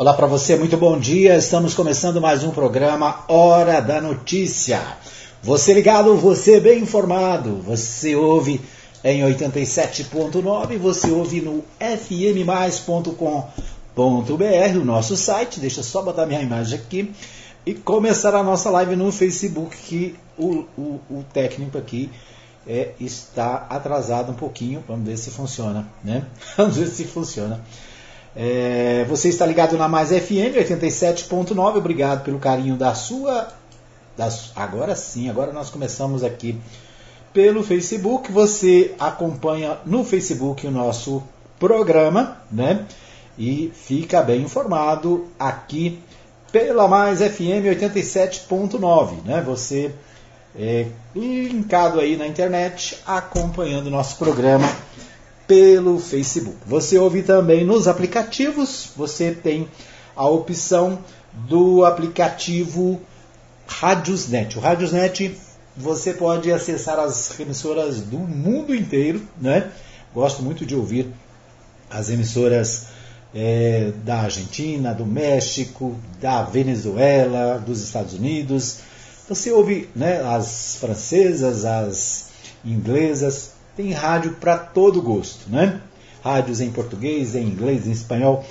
[0.00, 1.36] Olá para você, muito bom dia.
[1.36, 4.80] Estamos começando mais um programa Hora da Notícia.
[5.42, 7.56] Você ligado, você bem informado.
[7.66, 8.62] Você ouve
[9.04, 13.10] em 87.9, você ouve no fmmais.com.br,
[14.80, 15.60] o nosso site.
[15.60, 17.12] Deixa eu só botar minha imagem aqui
[17.66, 22.10] e começar a nossa live no Facebook, que o, o, o técnico aqui
[22.66, 24.82] é, está atrasado um pouquinho.
[24.88, 26.24] Vamos ver se funciona, né?
[26.56, 27.60] Vamos ver se funciona.
[28.34, 31.76] É, você está ligado na Mais FM 87.9.
[31.76, 33.48] Obrigado pelo carinho da sua.
[34.54, 36.60] Agora sim, agora nós começamos aqui
[37.32, 38.30] pelo Facebook.
[38.30, 41.22] Você acompanha no Facebook o nosso
[41.58, 42.84] programa, né?
[43.38, 45.98] E fica bem informado aqui
[46.52, 49.42] pela Mais FM 87.9, né?
[49.46, 49.94] Você
[50.54, 54.68] é linkado aí na internet, acompanhando o nosso programa
[55.50, 56.58] pelo Facebook.
[56.64, 59.68] Você ouve também nos aplicativos, você tem
[60.14, 61.00] a opção
[61.32, 63.00] do aplicativo
[63.66, 64.56] Radiosnet.
[64.56, 65.36] O Radiosnet
[65.76, 69.72] você pode acessar as emissoras do mundo inteiro, né?
[70.14, 71.12] Gosto muito de ouvir
[71.90, 72.86] as emissoras
[73.34, 78.82] é, da Argentina, do México, da Venezuela, dos Estados Unidos.
[79.28, 82.28] Você ouve né, as francesas, as
[82.64, 85.80] inglesas, tem rádio para todo gosto, né?
[86.22, 88.44] Rádios em português, em inglês, em espanhol.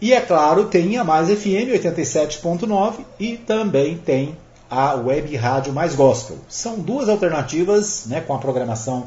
[0.00, 4.36] E é claro, tem a Mais FM 87.9 e também tem
[4.70, 6.38] a Web Rádio Mais Gospel.
[6.48, 9.06] São duas alternativas, né, com a programação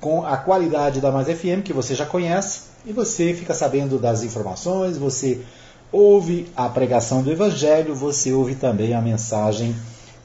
[0.00, 4.22] com a qualidade da Mais FM que você já conhece e você fica sabendo das
[4.22, 5.42] informações, você
[5.90, 9.74] ouve a pregação do Evangelho, você ouve também a mensagem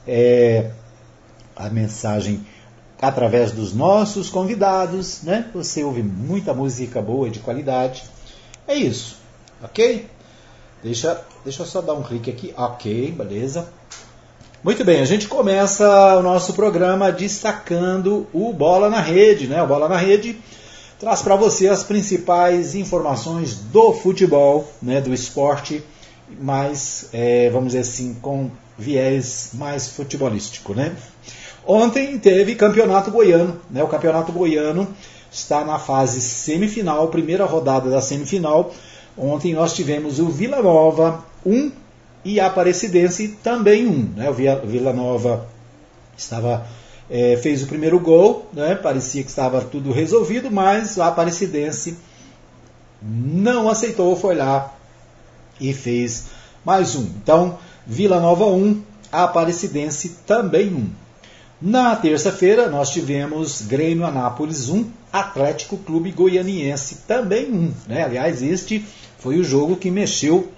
[0.06, 0.70] é,
[1.56, 2.46] a mensagem
[3.06, 5.48] através dos nossos convidados, né?
[5.54, 8.04] Você ouve muita música boa de qualidade.
[8.66, 9.16] É isso,
[9.62, 10.06] ok?
[10.82, 12.52] Deixa, deixa eu só dar um clique aqui.
[12.56, 13.68] Ok, beleza.
[14.62, 19.62] Muito bem, a gente começa o nosso programa destacando o Bola na Rede, né?
[19.62, 20.38] O Bola na Rede
[20.98, 25.02] traz para você as principais informações do futebol, né?
[25.02, 25.84] Do esporte,
[26.40, 30.96] mais, é, vamos dizer assim, com viés mais futebolístico, né?
[31.66, 33.82] Ontem teve campeonato goiano, né?
[33.82, 34.86] O campeonato goiano
[35.30, 38.72] está na fase semifinal, primeira rodada da semifinal.
[39.16, 41.72] Ontem nós tivemos o Vila Nova 1
[42.24, 44.12] e a Aparecidense também 1.
[44.16, 44.30] Né?
[44.30, 44.34] O
[44.66, 45.46] Vila Nova
[46.16, 46.66] estava,
[47.10, 48.74] é, fez o primeiro gol, né?
[48.74, 51.96] parecia que estava tudo resolvido, mas a Aparecidense
[53.02, 54.74] não aceitou, foi lá
[55.60, 56.26] e fez
[56.64, 57.02] mais um.
[57.02, 58.82] Então, Vila Nova 1,
[59.12, 61.03] a Aparecidense também 1.
[61.62, 67.74] Na terça-feira, nós tivemos Grêmio Anápolis 1, Atlético Clube Goianiense também 1.
[67.86, 68.02] Né?
[68.02, 68.84] Aliás, este
[69.18, 70.48] foi o jogo que mexeu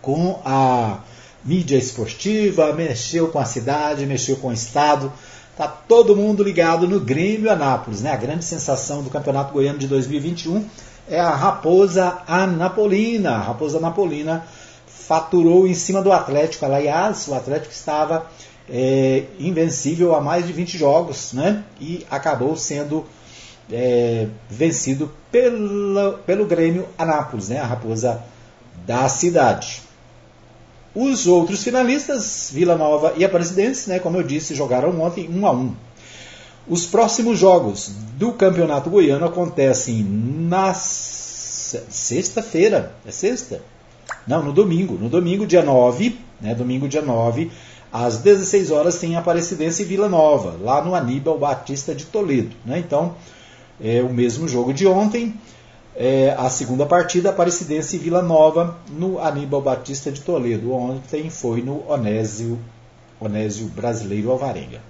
[0.00, 1.00] com a
[1.44, 5.12] mídia esportiva, mexeu com a cidade, mexeu com o estado.
[5.56, 8.12] Tá todo mundo ligado no Grêmio Anápolis, né?
[8.12, 10.64] A grande sensação do Campeonato Goiano de 2021
[11.08, 13.32] é a Raposa Anapolina.
[13.32, 14.46] A Raposa Anapolina
[14.86, 16.64] faturou em cima do Atlético.
[16.64, 18.26] Aliás, o Atlético estava
[18.68, 21.62] é, invencível há mais de 20 jogos, né?
[21.80, 23.04] E acabou sendo
[23.70, 27.60] é, vencido pela, pelo Grêmio Anápolis, né?
[27.60, 28.22] A raposa
[28.86, 29.82] da cidade.
[30.94, 35.50] Os outros finalistas, Vila Nova e Aparecidense, né, como eu disse, jogaram ontem 1 a
[35.50, 35.74] 1.
[36.68, 42.94] Os próximos jogos do Campeonato Goiano acontecem na sexta-feira.
[43.04, 43.60] É sexta?
[44.26, 44.94] Não, no domingo.
[44.94, 47.50] No domingo, dia 9, né, domingo, dia 9,
[47.94, 52.56] às 16 horas tem Aparecidense e Vila Nova, lá no Aníbal Batista de Toledo.
[52.66, 52.80] Né?
[52.80, 53.14] Então,
[53.80, 55.32] é o mesmo jogo de ontem.
[55.94, 60.72] É, a segunda partida, Aparecidense e Vila Nova, no Aníbal Batista de Toledo.
[60.72, 62.58] Ontem foi no Onésio,
[63.20, 64.80] Onésio Brasileiro Alvarenga.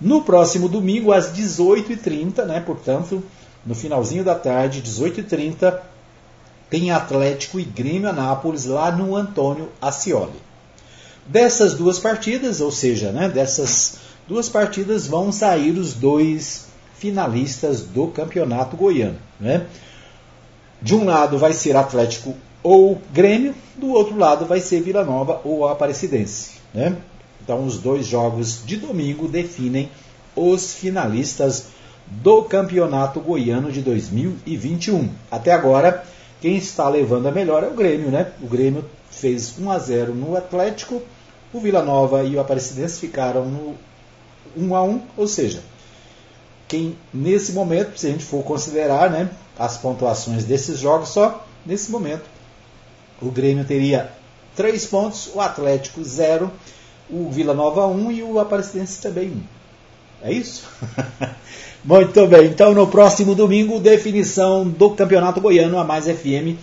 [0.00, 3.22] No próximo domingo, às 18h30, né, portanto,
[3.66, 5.80] no finalzinho da tarde, 18h30,
[6.70, 10.47] tem Atlético e Grêmio Anápolis lá no Antônio Ascioli.
[11.28, 16.66] Dessas duas partidas, ou seja, né, dessas duas partidas vão sair os dois
[16.98, 19.18] finalistas do Campeonato Goiano.
[19.38, 19.66] Né?
[20.80, 25.40] De um lado vai ser Atlético ou Grêmio, do outro lado vai ser Vila Nova
[25.44, 26.52] ou Aparecidense.
[26.74, 26.96] Né?
[27.42, 29.90] Então os dois jogos de domingo definem
[30.34, 31.66] os finalistas
[32.06, 35.08] do Campeonato Goiano de 2021.
[35.30, 36.04] Até agora,
[36.40, 38.32] quem está levando a melhor é o Grêmio, né?
[38.40, 41.02] O Grêmio fez 1 a 0 no Atlético
[41.52, 43.74] o Vila Nova e o Aparecidense ficaram no
[44.56, 45.62] 1 a 1, ou seja,
[46.66, 51.90] quem nesse momento, se a gente for considerar né, as pontuações desses jogos, só nesse
[51.90, 52.24] momento
[53.20, 54.12] o Grêmio teria
[54.54, 56.50] 3 pontos, o Atlético 0,
[57.10, 59.42] o Vila Nova 1 e o Aparecidense também 1.
[60.28, 60.64] É isso?
[61.84, 66.58] Muito bem, então no próximo domingo, definição do Campeonato Goiano, a Mais FM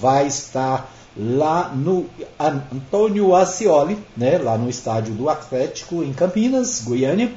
[0.00, 2.06] vai estar lá no
[2.38, 7.32] Antônio Ascioli, né, lá no estádio do Atlético em Campinas, Goiânia,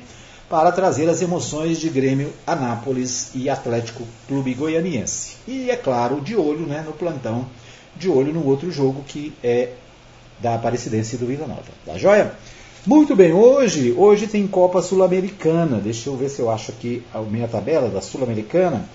[0.48, 5.38] para trazer as emoções de Grêmio, Anápolis e Atlético Clube Goianiense.
[5.48, 7.48] E é claro, de olho né, no plantão,
[7.96, 9.70] de olho no outro jogo que é
[10.40, 11.64] da Aparecidense do Vila Nova.
[11.86, 12.34] Tá joia?
[12.86, 15.78] Muito bem, hoje, hoje tem Copa Sul-Americana.
[15.78, 18.86] Deixa eu ver se eu acho aqui a minha tabela da Sul-Americana.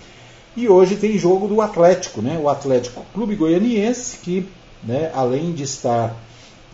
[0.56, 2.38] E hoje tem jogo do Atlético, né?
[2.42, 4.48] O Atlético Clube Goianiense, que
[4.82, 6.14] né, além de estar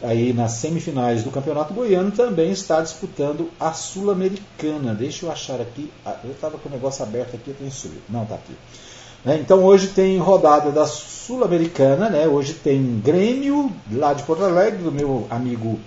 [0.02, 4.94] aí nas semifinais do Campeonato Goiano, também está disputando a Sul-Americana.
[4.94, 5.90] Deixa eu achar aqui.
[6.04, 8.02] Ah, eu estava com o negócio aberto aqui, eu tenho subido.
[8.08, 8.54] Não, está aqui.
[9.24, 12.26] Né, então hoje tem rodada da Sul-Americana, né?
[12.26, 15.78] Hoje tem Grêmio, lá de Porto Alegre, do meu amigo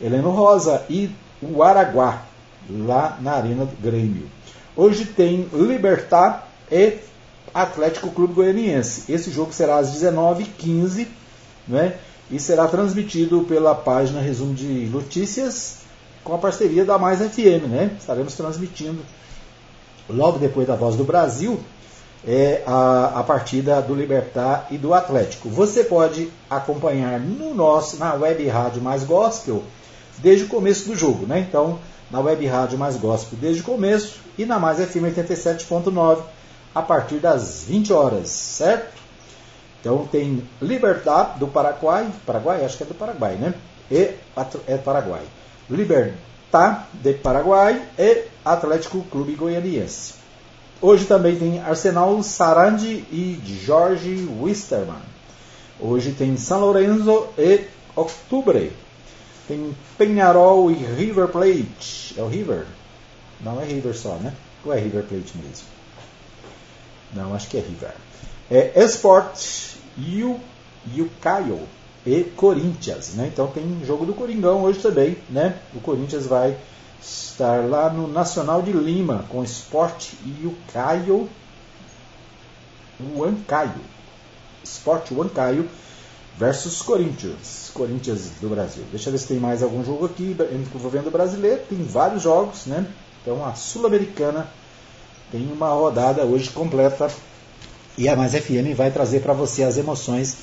[0.00, 1.10] Heleno Rosa, e
[1.42, 2.22] o Araguá,
[2.70, 4.26] lá na Arena do Grêmio.
[4.74, 6.98] Hoje tem Libertar e
[7.52, 9.12] Atlético Clube Goianiense.
[9.12, 11.06] Esse jogo será às 19h15,
[11.70, 11.94] né?
[12.30, 15.78] E será transmitido pela página Resumo de Notícias
[16.22, 17.90] com a parceria da Mais FM, né?
[17.98, 19.00] Estaremos transmitindo
[20.08, 21.60] logo depois da Voz do Brasil
[22.26, 25.48] é a, a partida do Libertar e do Atlético.
[25.48, 29.62] Você pode acompanhar no nosso na web rádio Mais Gospel
[30.18, 31.40] desde o começo do jogo, né?
[31.40, 31.78] Então,
[32.10, 36.18] na web rádio Mais Gospel desde o começo e na Mais FM 87.9
[36.74, 38.99] a partir das 20 horas, certo?
[39.80, 43.54] Então tem Libertad do Paraguai, Paraguai, acho que é do Paraguai, né?
[43.90, 44.14] E
[44.66, 45.22] é Paraguai.
[45.68, 50.14] Libertad de Paraguai e Atlético Clube Goianiense.
[50.82, 55.02] Hoje também tem Arsenal Sarandi e Jorge Wisterman.
[55.78, 57.64] Hoje tem São Lourenço e
[57.96, 58.72] Octubre.
[59.48, 62.14] Tem Penharol e River Plate.
[62.16, 62.66] É o River?
[63.40, 64.34] Não é River só, né?
[64.64, 65.66] Ou é River Plate mesmo?
[67.14, 67.94] Não, acho que é River.
[68.50, 70.40] É Sport e o,
[71.20, 71.60] Caio
[72.04, 73.14] e Corinthians.
[73.14, 73.30] Né?
[73.32, 75.16] Então tem jogo do Coringão hoje também.
[75.28, 75.56] Né?
[75.74, 76.56] O Corinthians vai
[77.00, 81.28] estar lá no Nacional de Lima com Sport e o Caio.
[83.16, 83.80] O Ancaio.
[84.64, 85.68] Sport Ancaio
[86.36, 87.70] versus Corinthians.
[87.72, 88.84] Corinthians do Brasil.
[88.90, 91.62] Deixa eu ver se tem mais algum jogo aqui envolvendo brasileiro.
[91.68, 92.86] Tem vários jogos, né?
[93.22, 94.48] Então a Sul-Americana
[95.30, 97.10] tem uma rodada hoje completa
[98.00, 100.34] e a Mais FM vai trazer para você as emoções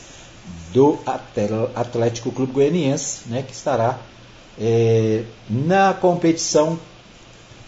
[0.71, 0.99] do
[1.75, 3.97] Atlético Clube Goianiense, né, que estará
[4.59, 6.79] é, na competição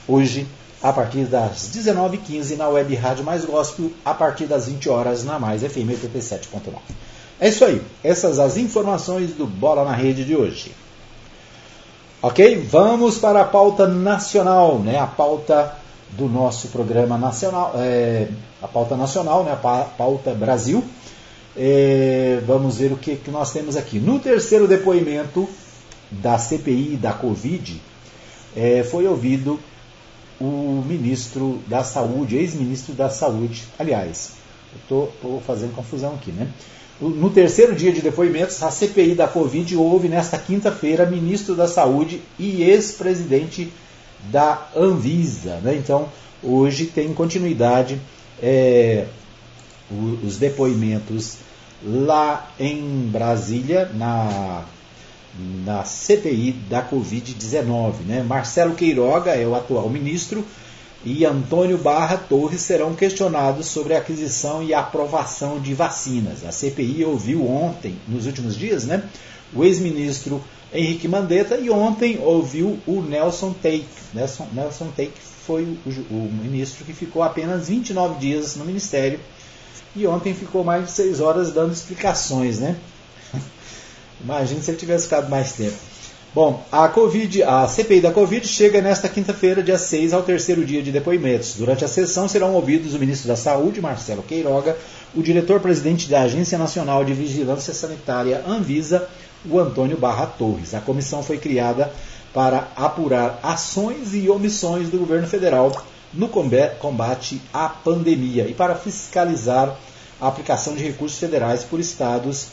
[0.07, 0.45] hoje
[0.81, 5.39] a partir das 19h15 na Web Rádio Mais Gospel, a partir das 20 horas na
[5.39, 6.59] Mais FM 87.9.
[7.39, 10.71] É isso aí, essas as informações do Bola na Rede de hoje.
[12.21, 12.63] Ok?
[12.69, 14.99] Vamos para a pauta nacional, né?
[14.99, 15.78] a pauta
[16.11, 18.27] do nosso programa nacional, é,
[18.61, 19.55] a pauta nacional, né, a
[19.97, 20.83] pauta Brasil.
[21.55, 23.99] É, vamos ver o que, que nós temos aqui.
[23.99, 25.47] No terceiro depoimento
[26.11, 27.81] da CPI da Covid,
[28.55, 29.59] é, foi ouvido
[30.39, 33.65] o ministro da Saúde, ex-ministro da Saúde.
[33.77, 34.31] Aliás,
[34.81, 35.11] estou
[35.45, 36.47] fazendo confusão aqui, né?
[37.01, 42.21] No terceiro dia de depoimentos, a CPI da Covid houve nesta quinta-feira ministro da Saúde
[42.37, 43.71] e ex-presidente
[44.25, 45.59] da Anvisa.
[45.63, 45.75] Né?
[45.75, 46.09] Então,
[46.43, 47.99] hoje tem continuidade
[48.41, 49.05] é,
[50.23, 51.37] os depoimentos
[51.83, 54.63] lá em Brasília, na,
[55.65, 57.93] na CPI da Covid-19.
[58.05, 58.23] Né?
[58.23, 60.45] Marcelo Queiroga é o atual ministro
[61.03, 66.45] e Antônio Barra Torres serão questionados sobre a aquisição e aprovação de vacinas.
[66.45, 69.03] A CPI ouviu ontem, nos últimos dias, né,
[69.53, 73.85] o ex-ministro Henrique Mandetta e ontem ouviu o Nelson Take.
[74.13, 75.13] Nelson, Nelson Take
[75.45, 79.19] foi o, o, ministro que ficou apenas 29 dias no ministério
[79.95, 82.75] e ontem ficou mais de 6 horas dando explicações, né?
[84.23, 85.75] Imagina se ele tivesse ficado mais tempo.
[86.35, 90.83] Bom, a Covid, a CPI da Covid chega nesta quinta-feira, dia 6, ao terceiro dia
[90.83, 91.55] de depoimentos.
[91.55, 94.77] Durante a sessão serão ouvidos o ministro da Saúde, Marcelo Queiroga,
[95.15, 99.09] o diretor-presidente da Agência Nacional de Vigilância Sanitária, Anvisa,
[99.45, 100.73] o Antônio Barra Torres.
[100.73, 101.91] A comissão foi criada
[102.33, 109.75] para apurar ações e omissões do governo federal no combate à pandemia e para fiscalizar
[110.19, 112.47] a aplicação de recursos federais por estados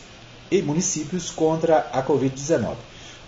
[0.51, 2.75] e municípios contra a Covid-19.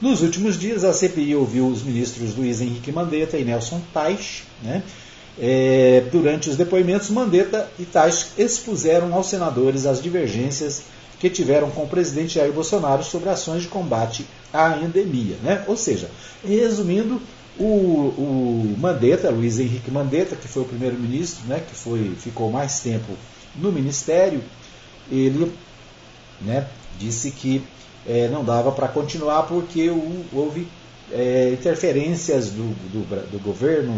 [0.00, 4.44] Nos últimos dias, a CPI ouviu os ministros Luiz Henrique Mandetta e Nelson Teich.
[4.62, 4.82] Né?
[5.40, 10.82] É, durante os depoimentos, Mandetta e Teich expuseram aos senadores as divergências
[11.18, 15.36] que tiveram com o presidente Jair Bolsonaro sobre ações de combate à endemia.
[15.42, 15.64] Né?
[15.66, 16.10] Ou seja,
[16.44, 17.20] resumindo,
[17.58, 22.80] o, o Mandetta, Luiz Henrique Mandetta, que foi o primeiro-ministro, né, que foi, ficou mais
[22.80, 23.12] tempo
[23.56, 24.42] no ministério,
[25.10, 25.52] ele
[26.40, 26.66] né,
[26.98, 27.62] disse que
[28.06, 30.68] é, não dava para continuar porque o, houve
[31.10, 33.92] é, interferências do, do, do governo,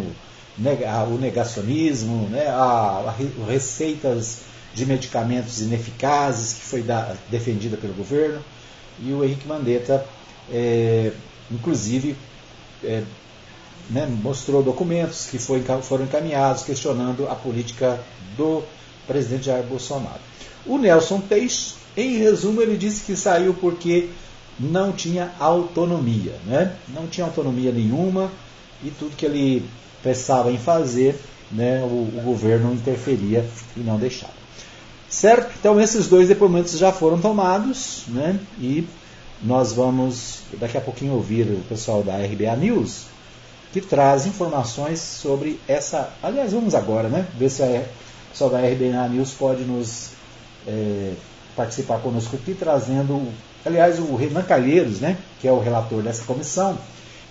[0.59, 3.15] o negacionismo, né, a, a,
[3.47, 4.41] receitas
[4.75, 8.43] de medicamentos ineficazes que foi da, defendida pelo governo
[9.03, 10.05] e o Henrique Mandetta,
[10.51, 11.13] é,
[11.51, 12.17] inclusive,
[12.85, 13.03] é,
[13.89, 18.01] né, mostrou documentos que foi, foram encaminhados questionando a política
[18.37, 18.63] do
[19.07, 20.21] presidente Jair Bolsonaro.
[20.67, 24.11] O Nelson Teix, em resumo, ele disse que saiu porque
[24.59, 26.77] não tinha autonomia, né?
[26.89, 28.31] não tinha autonomia nenhuma
[28.85, 29.69] e tudo que ele
[30.03, 31.19] pensava em fazer,
[31.51, 33.45] né, o, o governo interferia
[33.77, 34.40] e não deixava.
[35.11, 35.53] Certo?
[35.59, 38.39] Então esses dois depoimentos já foram tomados, né?
[38.61, 38.87] E
[39.43, 43.07] nós vamos daqui a pouquinho ouvir o pessoal da RBA News
[43.73, 46.11] que traz informações sobre essa.
[46.23, 47.27] Aliás, vamos agora, né?
[47.37, 47.85] Ver se a
[48.31, 50.11] pessoal da RBA News pode nos
[50.67, 51.13] é,
[51.57, 53.33] participar conosco aqui, trazendo.
[53.65, 55.19] Aliás, o Renan Calheiros, né?
[55.41, 56.79] Que é o relator dessa comissão,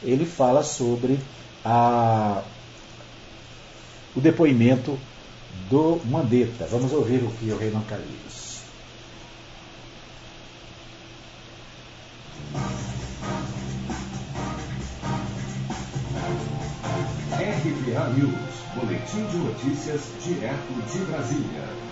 [0.04, 1.18] ele fala sobre
[1.64, 2.42] a,
[4.16, 4.98] o depoimento
[5.70, 6.68] do Mandetta.
[6.72, 8.60] Vamos ouvir o que o Renan Calheiros.
[17.32, 18.34] RBA News,
[18.76, 21.90] Boletim de Notícias, direto de Brasília.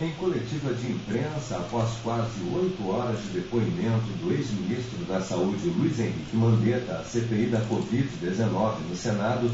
[0.00, 6.00] Em coletiva de imprensa, após quase oito horas de depoimento do ex-ministro da Saúde Luiz
[6.00, 9.50] Henrique Mandetta à CPI da Covid-19 no Senado,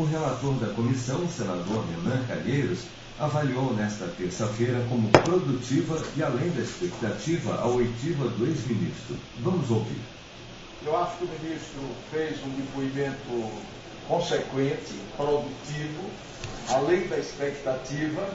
[0.00, 2.84] o relator da comissão, senador Renan Calheiros,
[3.18, 9.18] avaliou nesta terça-feira como produtiva e além da expectativa a oitiva do ex-ministro.
[9.40, 10.00] Vamos ouvir.
[10.86, 13.50] Eu acho que o ministro fez um depoimento
[14.08, 16.10] consequente, produtivo,
[16.70, 18.26] além da expectativa,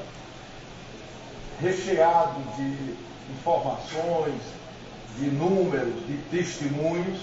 [1.60, 2.96] recheado de
[3.34, 4.40] informações,
[5.18, 7.20] de números, de testemunhos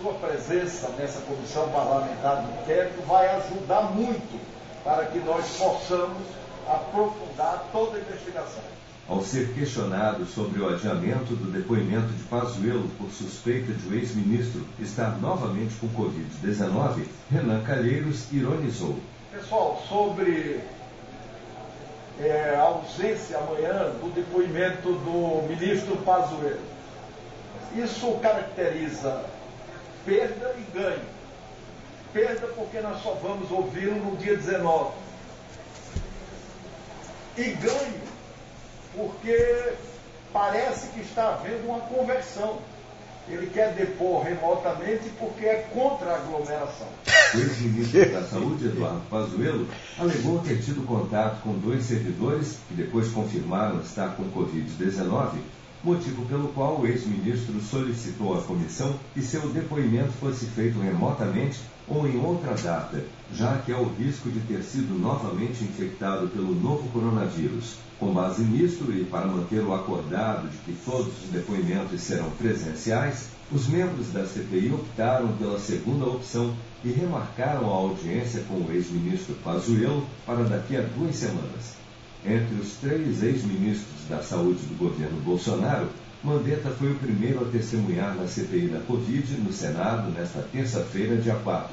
[0.00, 4.40] sua presença nessa comissão parlamentar de inquérito vai ajudar muito
[4.84, 6.22] para que nós possamos
[6.66, 8.62] aprofundar toda a investigação.
[9.08, 14.64] Ao ser questionado sobre o adiamento do depoimento de Pazuello por suspeita de o ex-ministro
[14.78, 18.96] estar novamente com Covid-19, Renan Calheiros ironizou.
[19.32, 20.60] Pessoal, sobre
[22.20, 26.60] é, a ausência amanhã do depoimento do ministro Pazuello,
[27.74, 29.24] isso caracteriza
[30.08, 31.18] perda e ganho.
[32.12, 34.92] Perda porque nós só vamos ouvi-lo no dia 19.
[37.36, 38.00] E ganho
[38.96, 39.74] porque
[40.32, 42.58] parece que está havendo uma conversão.
[43.28, 46.88] Ele quer depor remotamente porque é contra a aglomeração.
[47.34, 53.08] O ex-ministro da Saúde, Eduardo Pazuello, alegou ter tido contato com dois servidores que depois
[53.08, 55.40] confirmaram estar com Covid-19
[55.88, 62.06] motivo pelo qual o ex-ministro solicitou à comissão que seu depoimento fosse feito remotamente ou
[62.06, 63.02] em outra data,
[63.32, 67.76] já que há o risco de ter sido novamente infectado pelo novo coronavírus.
[67.98, 73.30] Com base nisto e para manter o acordado de que todos os depoimentos serão presenciais,
[73.50, 76.54] os membros da CPI optaram pela segunda opção
[76.84, 81.87] e remarcaram a audiência com o ex-ministro Pazuello para daqui a duas semanas.
[82.24, 85.88] Entre os três ex-ministros da Saúde do governo Bolsonaro,
[86.22, 91.36] Mandetta foi o primeiro a testemunhar na CPI da Covid no Senado nesta terça-feira, dia
[91.36, 91.68] 4.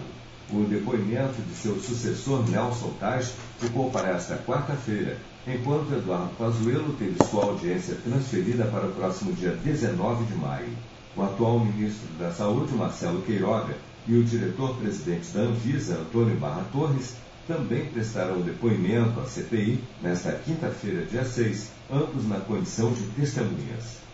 [0.52, 7.16] O depoimento de seu sucessor Nelson Tais ficou para esta quarta-feira, enquanto Eduardo Pazuello teve
[7.28, 10.70] sua audiência transferida para o próximo dia 19 de maio.
[11.18, 13.76] O atual ministro da Saúde, Marcelo Queiroga,
[14.08, 17.16] e o diretor-presidente da Anvisa, Antônio Barra Torres,
[17.48, 24.06] também prestarão depoimento à CPI nesta quinta-feira, dia 6, ambos na condição de testemunhas.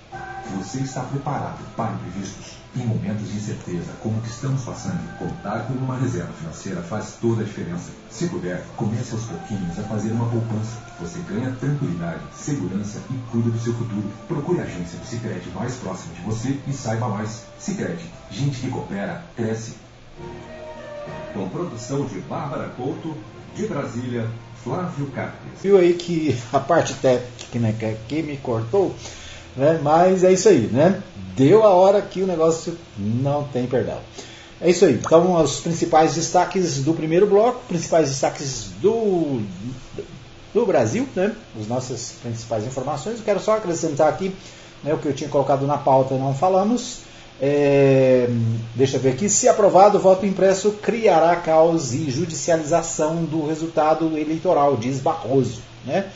[0.58, 2.60] Você está preparado para imprevistos?
[2.76, 7.18] Em momentos de incerteza, como o que estamos passando, contar com uma reserva financeira faz
[7.22, 7.92] toda a diferença.
[8.10, 10.78] Se puder, comece aos pouquinhos a fazer uma poupança.
[11.00, 14.10] Você ganha tranquilidade, segurança e cuida do seu futuro.
[14.28, 17.44] Procure a agência do Sicredi mais próxima de você e saiba mais.
[17.60, 19.76] Sicredi, gente que coopera, cresce
[21.34, 23.15] com produção de Bárbara Couto,
[23.55, 24.27] de Brasília,
[24.63, 25.62] Flávio Carpes.
[25.62, 28.96] Viu aí que a parte técnica aqui me cortou,
[29.55, 29.79] né?
[29.81, 31.01] mas é isso aí, né?
[31.36, 34.00] Deu a hora que o negócio não tem perdão.
[34.60, 34.93] É isso aí.
[34.93, 39.41] Então, os principais destaques do primeiro bloco, principais destaques do
[40.53, 41.34] do Brasil, né?
[41.60, 43.20] As nossas principais informações.
[43.20, 44.36] Eu quero só acrescentar aqui
[44.84, 47.00] né, o que eu tinha colocado na pauta não falamos.
[47.44, 48.30] É,
[48.76, 49.28] deixa eu ver aqui.
[49.28, 55.60] Se aprovado, o voto impresso criará caos e judicialização do resultado eleitoral, diz Barroso.
[55.84, 56.08] Né?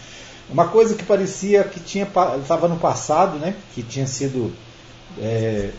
[0.47, 2.07] Uma coisa que parecia que tinha
[2.39, 4.53] estava no passado, né, que tinha sido
[5.19, 5.71] é,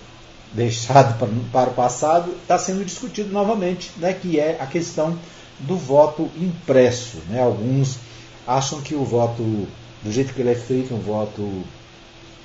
[0.52, 5.16] deixado para, para o passado, está sendo discutido novamente, né, que é a questão
[5.60, 7.18] do voto impresso.
[7.28, 7.40] Né?
[7.40, 7.98] Alguns
[8.44, 9.44] acham que o voto,
[10.02, 11.62] do jeito que ele é feito, um voto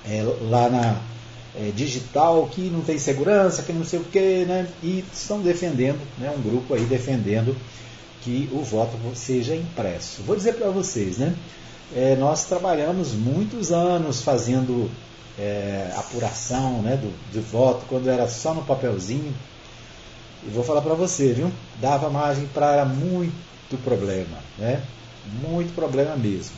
[0.08, 1.11] é, lá na
[1.56, 4.68] é, digital, que não tem segurança, que não sei o quê, né?
[4.82, 7.56] e estão defendendo, né, um grupo aí defendendo
[8.22, 10.22] que o voto seja impresso.
[10.24, 11.36] Vou dizer para vocês, né?
[11.94, 14.90] É, nós trabalhamos muitos anos fazendo
[15.38, 19.34] é, apuração né, do, do voto, quando era só no papelzinho.
[20.46, 21.52] E vou falar para você, viu?
[21.82, 24.82] Dava margem para muito problema, né?
[25.42, 26.56] Muito problema mesmo.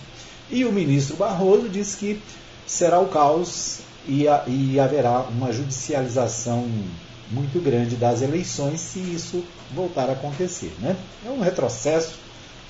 [0.52, 2.22] E o ministro Barroso disse que
[2.68, 6.68] será o caos e, a, e haverá uma judicialização
[7.32, 9.44] muito grande das eleições se isso
[9.74, 10.74] voltar a acontecer.
[10.80, 10.96] Né?
[11.26, 12.14] É um retrocesso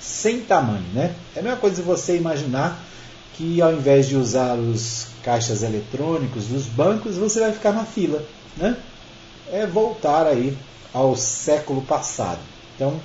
[0.00, 0.84] sem tamanho.
[0.92, 1.14] Né?
[1.34, 2.82] É a mesma coisa você imaginar
[3.34, 8.24] que ao invés de usar os caixas eletrônicos dos bancos, você vai ficar na fila.
[8.56, 8.76] Né?
[9.52, 10.56] É voltar aí
[10.92, 12.38] ao século passado.
[12.76, 13.00] Então,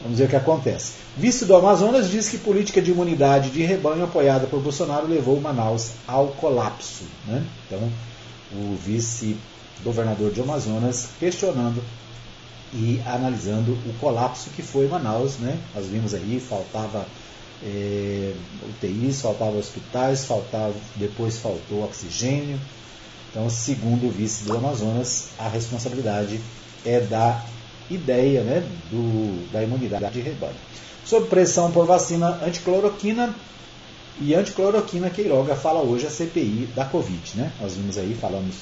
[0.00, 0.92] vamos ver o que acontece.
[1.16, 5.92] Vice do Amazonas diz que política de imunidade de rebanho apoiada por Bolsonaro levou Manaus
[6.06, 7.04] ao colapso.
[7.26, 7.44] Né?
[7.66, 7.90] Então,
[8.52, 11.82] o vice-governador de Amazonas questionando
[12.72, 15.38] e analisando o colapso que foi Manaus.
[15.38, 15.58] Né?
[15.74, 17.06] Nós vimos aí, faltava
[17.62, 18.32] é,
[18.68, 22.60] UTIs, faltava hospitais, faltava, depois faltou oxigênio.
[23.30, 26.40] Então, segundo o vice do Amazonas, a responsabilidade
[26.84, 27.44] é da
[27.90, 30.54] ideia né, do, da imunidade de rebanho.
[31.04, 33.34] Sob pressão por vacina anticloroquina
[34.20, 37.36] e anticloroquina, Queiroga fala hoje a CPI da Covid.
[37.36, 37.52] Né?
[37.60, 38.56] Nós vimos aí, falamos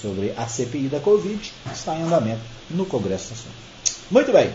[0.00, 3.58] sobre a CPI da Covid, está em andamento no Congresso Nacional.
[4.10, 4.50] Muito bem.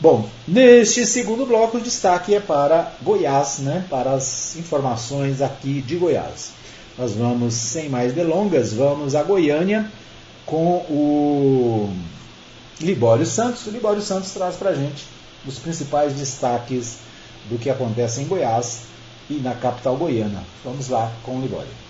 [0.00, 3.84] Bom, neste segundo bloco, o destaque é para Goiás, né?
[3.90, 6.50] para as informações aqui de Goiás.
[6.96, 9.90] Nós vamos, sem mais delongas, vamos a Goiânia
[10.46, 11.92] com o
[12.80, 13.66] Libório Santos.
[13.66, 15.06] O Libório Santos traz para a gente
[15.46, 16.98] os principais destaques
[17.48, 18.82] do que acontece em Goiás
[19.30, 20.42] e na capital goiana.
[20.64, 21.85] Vamos lá com o Libório.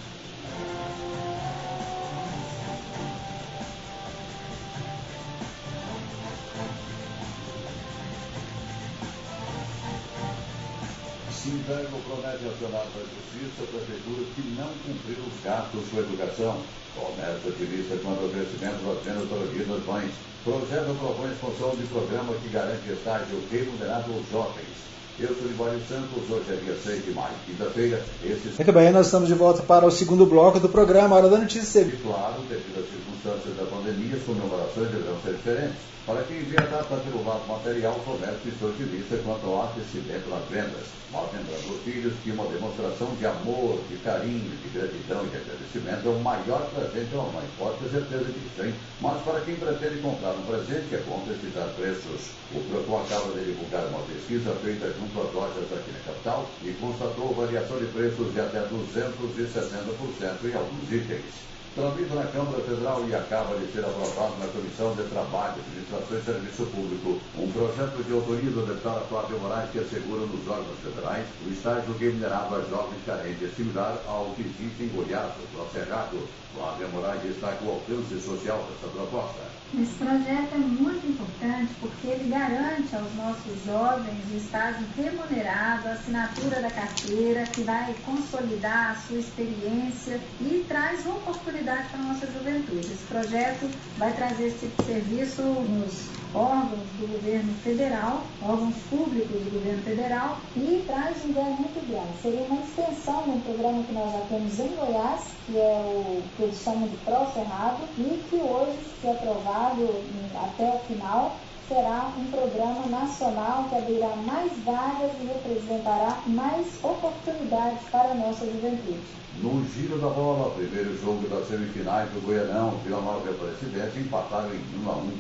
[11.67, 16.63] Sintânio promete acionar a Justiça a Prefeitura que não cumpriu os gastos com educação.
[16.95, 17.97] Comércio ativista
[18.31, 19.43] crescimento das vendas para
[19.85, 20.15] mães.
[20.45, 24.79] Projeto propõe função de programa que garante estágio remunerado aos jovens.
[25.19, 28.05] Eu sou Libório Santos, hoje é dia 6 de maio, quinta-feira.
[28.23, 31.81] Muito bem, nós estamos de volta para o segundo bloco do programa Hora da Notícia.
[31.81, 35.97] E claro, devido às circunstâncias da pandemia, as comemorações deverão ser diferentes.
[36.07, 40.47] Para quem vê a data pelo lado material, comércio e otimista quanto ao aquecimento nas
[40.49, 40.87] vendas.
[41.11, 45.37] Mas lembrando os filhos que uma demonstração de amor, de carinho, de gratidão e de
[45.37, 47.47] agradecimento é o maior presente a uma mãe.
[47.59, 48.75] Pode ter certeza disso, hein?
[49.01, 52.31] Mas para quem pretende comprar um presente, é bom pesquisar preços.
[52.55, 56.73] O Procon acaba de divulgar uma pesquisa feita junto às lojas aqui na capital e
[56.73, 61.47] constatou variação de preços de até 260% em alguns itens.
[61.77, 66.25] Tramita na Câmara Federal e acaba de ser aprovado na Comissão de Trabalho, Administração e
[66.25, 71.27] Serviço Público um projeto de autoria do deputado Flávio Moraes que assegura nos órgãos federais
[71.45, 76.17] o estágio remunerado a jovens carentes, similar ao que existe em Goiás, no Cerrado.
[76.57, 79.57] Flávio Moraes destaca o alcance social dessa proposta.
[79.75, 85.93] Esse projeto é muito importante porque ele garante aos nossos jovens o estágio remunerado, a
[85.93, 92.27] assinatura da carteira, que vai consolidar a sua experiência e traz oportunidade para a nossa
[92.27, 92.87] juventude.
[92.87, 99.43] Esse projeto vai trazer esse tipo de serviço nos órgãos do governo federal, órgãos públicos
[99.43, 102.23] do governo federal, e traz um ganho muito grande.
[102.23, 106.23] Seria uma extensão de um programa que nós já temos em Goiás, que é o
[106.47, 111.37] eles chamam de Pro Cerrado, e que hoje, se aprovado hum, até o final,
[111.69, 118.47] será um programa nacional que abrirá mais vagas e representará mais oportunidades para a nossa
[118.47, 119.03] juventude.
[119.43, 124.51] No giro da bola, primeiro jogo das semifinais do Goianão, Vila Nova e Aparecidense empataram
[124.55, 125.11] em 1 a 1.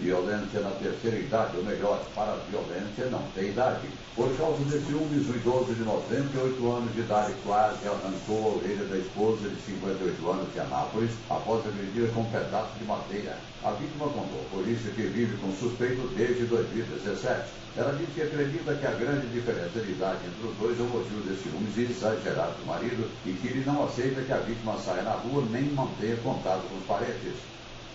[0.00, 3.88] Violência na terceira idade, ou melhor, para a violência não tem idade.
[4.16, 8.84] Por causa de ciúmes, o idoso de 98 anos de idade quase arrancou a orelha
[8.84, 13.36] da esposa de 58 anos de Anápolis após agredir com um pedaço de madeira.
[13.64, 17.62] A vítima contou por isso que vive com suspeito desde 2017.
[17.76, 20.86] Ela disse que acredita que a grande diferença de idade entre os dois é o
[20.86, 25.02] motivo de ciúmes exagerados do marido e que ele não aceita que a vítima saia
[25.02, 27.51] na rua nem mantenha contato com os parentes.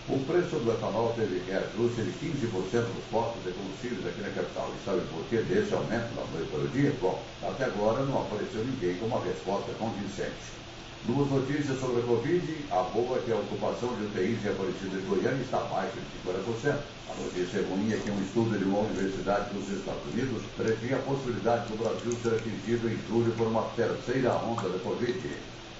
[0.07, 2.47] O preço do etanol teve reajuste de 15%
[2.95, 4.71] nos postos de combustíveis aqui na capital.
[4.71, 6.95] E sabe por que desse aumento da noite para o dia?
[7.01, 10.55] Bom, até agora não apareceu ninguém com uma resposta convincente.
[11.03, 12.39] Duas notícias sobre a Covid.
[12.71, 16.07] A boa é que a ocupação de UTIs em Aparecida de Goiânia está abaixo de
[16.23, 16.79] 50%.
[17.11, 21.03] A notícia ruim é que um estudo de uma universidade dos Estados Unidos previa a
[21.03, 25.19] possibilidade do Brasil ser atingido em julho por uma terceira onda da Covid.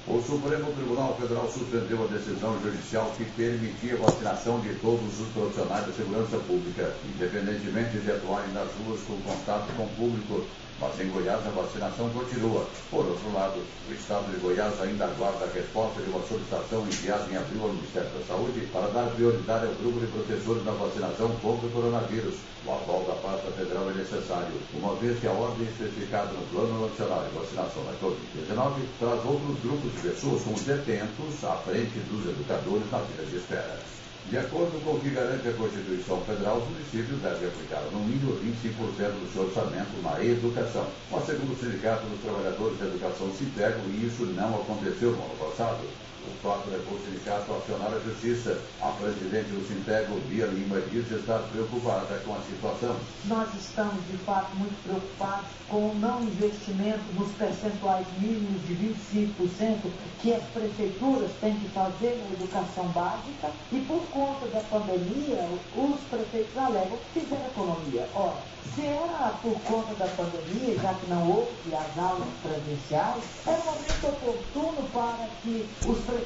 [0.10, 5.28] O Supremo Tribunal Federal suspendeu a decisão judicial que permitia a vacinação de todos os
[5.34, 10.46] profissionais da segurança pública, independentemente de atuarem nas ruas com contato com o público
[10.80, 12.66] mas em Goiás a vacinação continua.
[12.92, 17.32] Por outro lado, o Estado de Goiás ainda aguarda a resposta de uma solicitação enviada
[17.32, 21.30] em abril ao Ministério da Saúde para dar prioridade ao grupo de professores na vacinação
[21.42, 22.36] contra o coronavírus.
[22.66, 26.88] O aval da pasta federal é necessário, uma vez que a ordem especificada no Plano
[26.88, 32.26] Nacional de Vacinação da Covid-19 traz outros grupos de pessoas como detentos à frente dos
[32.26, 33.97] educadores na fila de espera.
[34.30, 38.36] De acordo com o que garante a Constituição Federal, os municípios devem aplicar no mínimo
[38.44, 40.86] 25% do seu orçamento na educação.
[41.10, 45.80] Mas, segundo o Sindicato dos Trabalhadores da Educação Sintego, isso não aconteceu no ano passado.
[46.28, 48.60] O fato levou o sindicato a acionar a justiça.
[48.82, 52.96] A presidente do Sintego, Bia Lima, diz estar preocupada com a situação.
[53.26, 59.92] Nós estamos, de fato, muito preocupados com o não investimento nos percentuais mínimos de 25%
[60.22, 66.00] que as prefeituras têm que fazer na educação básica e, por conta da pandemia, os
[66.10, 68.08] prefeitos alegam que fizeram economia.
[68.14, 68.38] Ora,
[68.76, 73.66] se era por conta da pandemia, já que não houve as aulas presenciais, era um
[73.66, 76.17] momento oportuno para que os prefeitos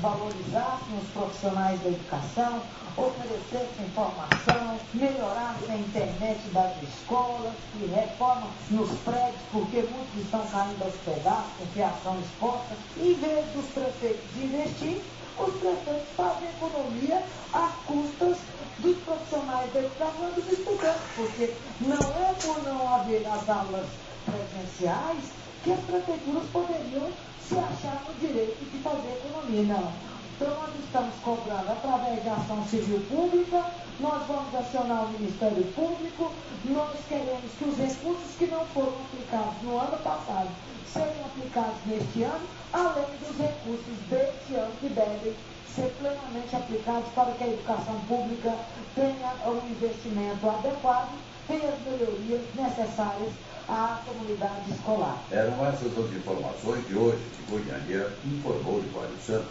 [0.00, 2.62] valorizassem os profissionais da educação,
[2.96, 10.82] oferecessem informação, melhorassem a internet das escolas, que reformas nos prédios, porque muitos estão caindo
[10.84, 12.76] aos pedaços, com fiação exposta.
[12.96, 15.00] Em vez dos prefeitos investir,
[15.38, 18.36] os prefeitos fazem economia às custas
[18.78, 23.86] dos profissionais da educação e dos estudantes, porque não é por não haver as aulas
[24.24, 25.24] presenciais
[25.62, 27.10] que as prefeituras poderiam
[27.48, 29.62] se achar no direito de fazer economia.
[29.74, 29.92] Não.
[30.36, 33.64] Então nós estamos cobrando através de ação civil pública,
[33.98, 36.32] nós vamos acionar o Ministério Público,
[36.66, 40.48] nós queremos que os recursos que não foram aplicados no ano passado
[40.92, 45.34] sejam aplicados neste ano, além dos recursos deste ano que devem
[45.74, 48.54] ser plenamente aplicados para que a educação pública
[48.94, 53.32] tenha um investimento adequado, tenha as melhorias necessárias
[53.68, 55.22] à comunidade escolar.
[55.30, 59.48] Eram essas as informações de hoje que Goiânia informou de vários Santos.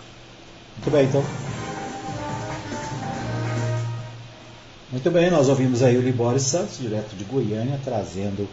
[0.78, 1.24] Muito bem, então.
[4.92, 8.48] Muito bem, nós ouvimos aí o Libório Santos, direto de Goiânia, trazendo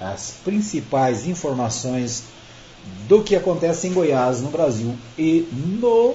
[0.00, 2.24] as principais informações
[3.08, 6.14] do que acontece em Goiás, no Brasil e no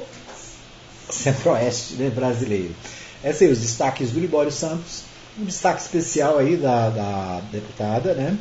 [1.10, 2.75] centro-oeste né, brasileiro.
[3.23, 5.03] Esses aí os destaques do Libório Santos,
[5.39, 8.38] um destaque especial aí da, da deputada, né,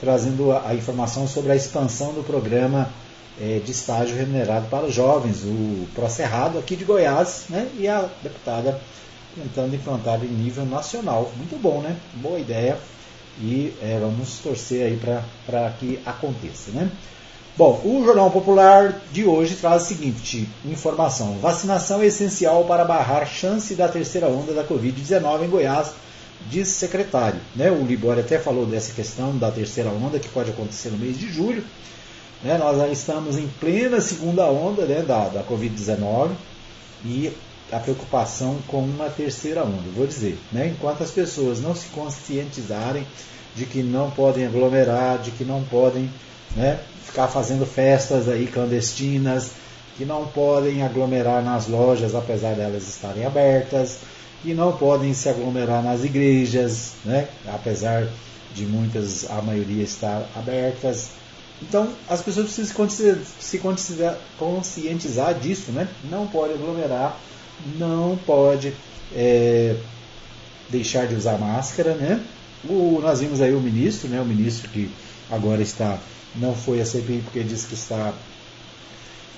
[0.00, 2.88] trazendo a, informação sobre a expansão do programa
[3.40, 8.08] é, de estágio remunerado para os jovens, o Procerrado aqui de Goiás, né, e a
[8.22, 8.80] deputada
[9.34, 11.30] tentando implantar em nível nacional.
[11.36, 11.96] Muito bom, né?
[12.14, 12.78] Boa ideia
[13.40, 15.00] e é, vamos torcer aí
[15.46, 16.90] para que aconteça, né?
[17.56, 23.26] Bom, o Jornal Popular de hoje traz a seguinte informação: vacinação é essencial para barrar
[23.26, 25.92] chance da terceira onda da Covid-19 em Goiás,
[26.48, 27.40] diz secretário.
[27.54, 27.70] Né?
[27.70, 31.30] O Libório até falou dessa questão da terceira onda que pode acontecer no mês de
[31.30, 31.64] julho.
[32.42, 32.56] Né?
[32.58, 36.30] Nós já estamos em plena segunda onda né, da, da Covid-19
[37.04, 37.32] e
[37.70, 39.90] a preocupação com uma terceira onda.
[39.94, 40.68] Vou dizer, né?
[40.68, 43.06] enquanto as pessoas não se conscientizarem
[43.54, 46.10] de que não podem aglomerar, de que não podem
[46.56, 49.52] né, ficar fazendo festas aí clandestinas,
[49.96, 53.98] que não podem aglomerar nas lojas, apesar delas estarem abertas,
[54.42, 58.08] que não podem se aglomerar nas igrejas, né, apesar
[58.54, 61.10] de muitas, a maioria estar abertas.
[61.62, 63.60] Então, as pessoas precisam se
[64.38, 65.86] conscientizar disso, né?
[66.10, 67.16] Não pode aglomerar,
[67.78, 68.72] não pode
[69.14, 69.76] é,
[70.70, 72.24] deixar de usar máscara, né?
[72.64, 74.20] O, nós vimos aí o ministro, né?
[74.20, 74.90] O ministro que
[75.30, 75.98] agora está
[76.34, 78.12] não foi a CPI porque disse que está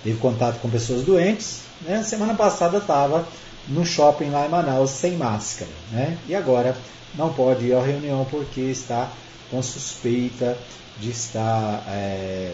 [0.03, 1.61] teve contato com pessoas doentes.
[1.83, 2.03] Né?
[2.03, 3.27] Semana passada estava
[3.69, 5.71] no shopping lá em Manaus sem máscara.
[5.91, 6.19] Né?
[6.29, 6.77] E agora
[7.15, 9.11] não pode ir à reunião porque está
[9.51, 10.57] com suspeita
[10.99, 12.53] de estar, é,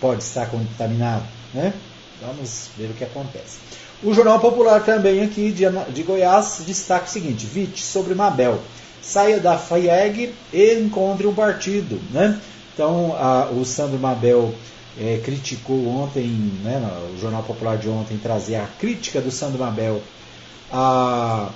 [0.00, 1.24] pode estar contaminado.
[1.54, 1.72] Né?
[2.20, 3.58] Vamos ver o que acontece.
[4.02, 8.60] O Jornal Popular também aqui de, de Goiás destaca o seguinte: VIT sobre Mabel.
[9.00, 12.00] Saia da FIEG e encontre um partido.
[12.12, 12.40] Né?
[12.72, 14.54] Então, a, o Sandro Mabel
[14.98, 16.26] é, criticou ontem,
[16.62, 16.78] né,
[17.10, 20.00] no Jornal Popular de ontem, trazer a crítica do Sandro Mabel
[20.72, 21.50] a,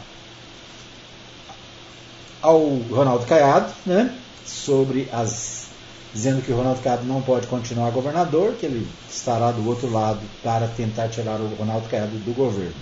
[2.42, 5.66] ao Ronaldo Caiado, né, sobre as
[6.12, 10.20] dizendo que o Ronaldo Caiado não pode continuar governador, que ele estará do outro lado
[10.42, 12.74] para tentar tirar o Ronaldo Caiado do governo.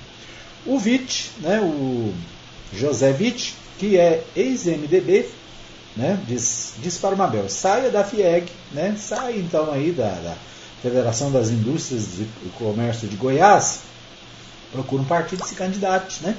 [0.64, 2.14] O Witt, né, o
[2.72, 5.28] José Witt, que é ex-MDB,
[5.96, 10.36] né, diz, diz para o Mabel, saia da FIEG, né, saia então aí da, da
[10.80, 13.80] Federação das Indústrias de Comércio de Goiás,
[14.74, 16.37] procura um partido e se candidate, né?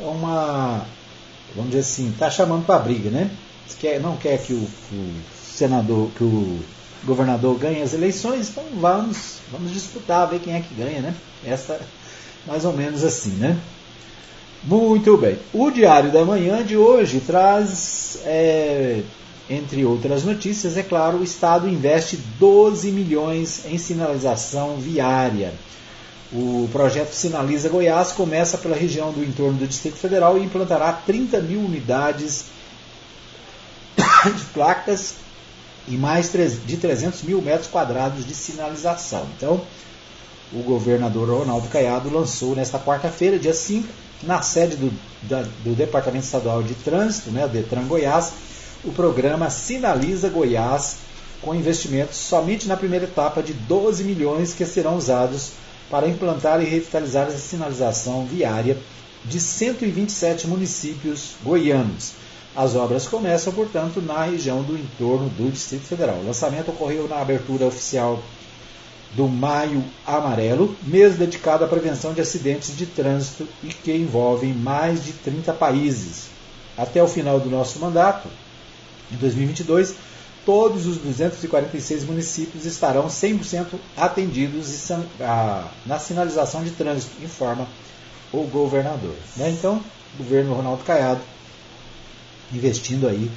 [0.00, 0.84] É uma,
[1.54, 3.30] vamos dizer assim, está chamando para briga, né?
[3.78, 6.58] Quer, não quer que o, o, senador, que o
[7.04, 11.14] governador ganhe as eleições, então vamos, vamos disputar, ver quem é que ganha, né?
[11.46, 11.80] Essa,
[12.46, 13.56] mais ou menos assim, né?
[14.64, 15.38] Muito bem.
[15.54, 19.00] O Diário da Manhã de hoje traz, é,
[19.48, 25.54] entre outras notícias, é claro, o Estado investe 12 milhões em sinalização viária.
[26.32, 31.40] O projeto Sinaliza Goiás começa pela região do entorno do Distrito Federal e implantará 30
[31.40, 32.44] mil unidades
[34.24, 35.14] de placas
[35.88, 39.26] e mais de 300 mil metros quadrados de sinalização.
[39.36, 39.60] Então,
[40.52, 43.88] o governador Ronaldo Caiado lançou nesta quarta-feira, dia 5,
[44.22, 48.32] na sede do, da, do Departamento Estadual de Trânsito, né, Detran Goiás,
[48.84, 50.98] o programa Sinaliza Goiás,
[51.42, 55.52] com investimentos somente na primeira etapa de 12 milhões que serão usados
[55.90, 58.78] para implantar e revitalizar a sinalização viária
[59.24, 62.12] de 127 municípios goianos.
[62.54, 66.16] As obras começam, portanto, na região do entorno do Distrito Federal.
[66.16, 68.22] O lançamento ocorreu na abertura oficial
[69.12, 75.04] do Maio Amarelo, mês dedicado à prevenção de acidentes de trânsito e que envolvem mais
[75.04, 76.28] de 30 países.
[76.76, 78.28] Até o final do nosso mandato,
[79.12, 79.94] em 2022,
[80.44, 84.88] todos os 246 municípios estarão 100% atendidos
[85.86, 87.66] na sinalização de trânsito, informa
[88.32, 89.14] o governador.
[89.36, 89.50] Né?
[89.50, 89.82] Então,
[90.14, 91.20] o governo Ronaldo Caiado
[92.52, 93.30] investindo aí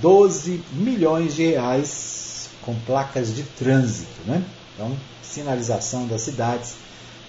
[0.00, 4.20] 12 milhões de reais com placas de trânsito.
[4.26, 4.42] Né?
[4.74, 6.74] Então, sinalização das cidades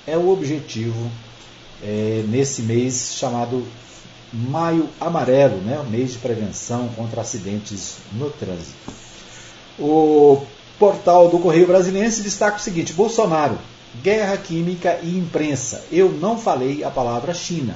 [0.05, 1.09] é o objetivo
[1.83, 3.65] é, nesse mês chamado
[4.31, 5.79] Maio Amarelo, né?
[5.79, 9.04] o mês de prevenção contra acidentes no trânsito.
[9.77, 10.41] O
[10.79, 13.57] portal do Correio Brasiliense destaca o seguinte: Bolsonaro,
[14.01, 15.83] guerra química e imprensa.
[15.91, 17.75] Eu não falei a palavra China.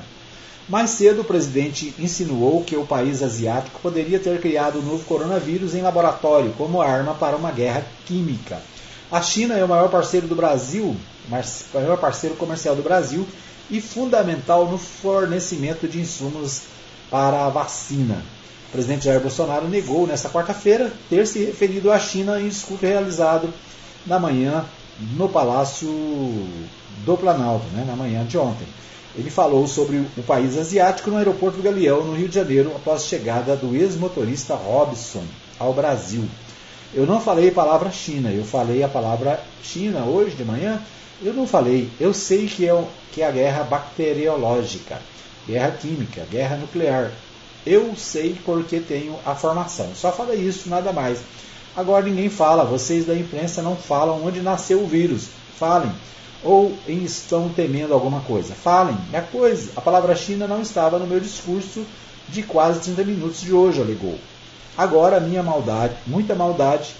[0.69, 5.73] Mais cedo, o presidente insinuou que o país asiático poderia ter criado o novo coronavírus
[5.73, 8.61] em laboratório como arma para uma guerra química.
[9.11, 10.95] A China é o maior parceiro do Brasil,
[11.73, 13.27] maior parceiro comercial do Brasil
[13.69, 16.61] e fundamental no fornecimento de insumos
[17.09, 18.23] para a vacina.
[18.69, 23.51] O presidente Jair Bolsonaro negou nesta quarta-feira ter se referido à China em discurso realizado
[24.05, 24.63] na manhã
[25.17, 25.89] no Palácio
[27.03, 28.67] do Planalto, né, na manhã de ontem.
[29.15, 33.01] Ele falou sobre o país asiático no aeroporto do Galeão, no Rio de Janeiro, após
[33.01, 35.23] a chegada do ex-motorista Robson
[35.57, 36.25] ao Brasil.
[36.93, 40.79] Eu não falei a palavra China, eu falei a palavra China hoje de manhã.
[41.23, 45.01] Eu não falei, eu sei que é, que é a guerra bacteriológica,
[45.47, 47.11] guerra química, guerra nuclear.
[47.65, 49.89] Eu sei porque tenho a formação.
[49.95, 51.19] Só falei isso, nada mais.
[51.75, 55.27] Agora ninguém fala, vocês da imprensa não falam onde nasceu o vírus.
[55.57, 55.91] Falem.
[56.43, 58.53] Ou estão temendo alguma coisa.
[58.53, 58.97] Falem.
[59.13, 61.85] A coisa, a palavra China não estava no meu discurso
[62.29, 64.17] de quase 30 minutos de hoje, alegou.
[64.77, 66.95] Agora, minha maldade, muita maldade,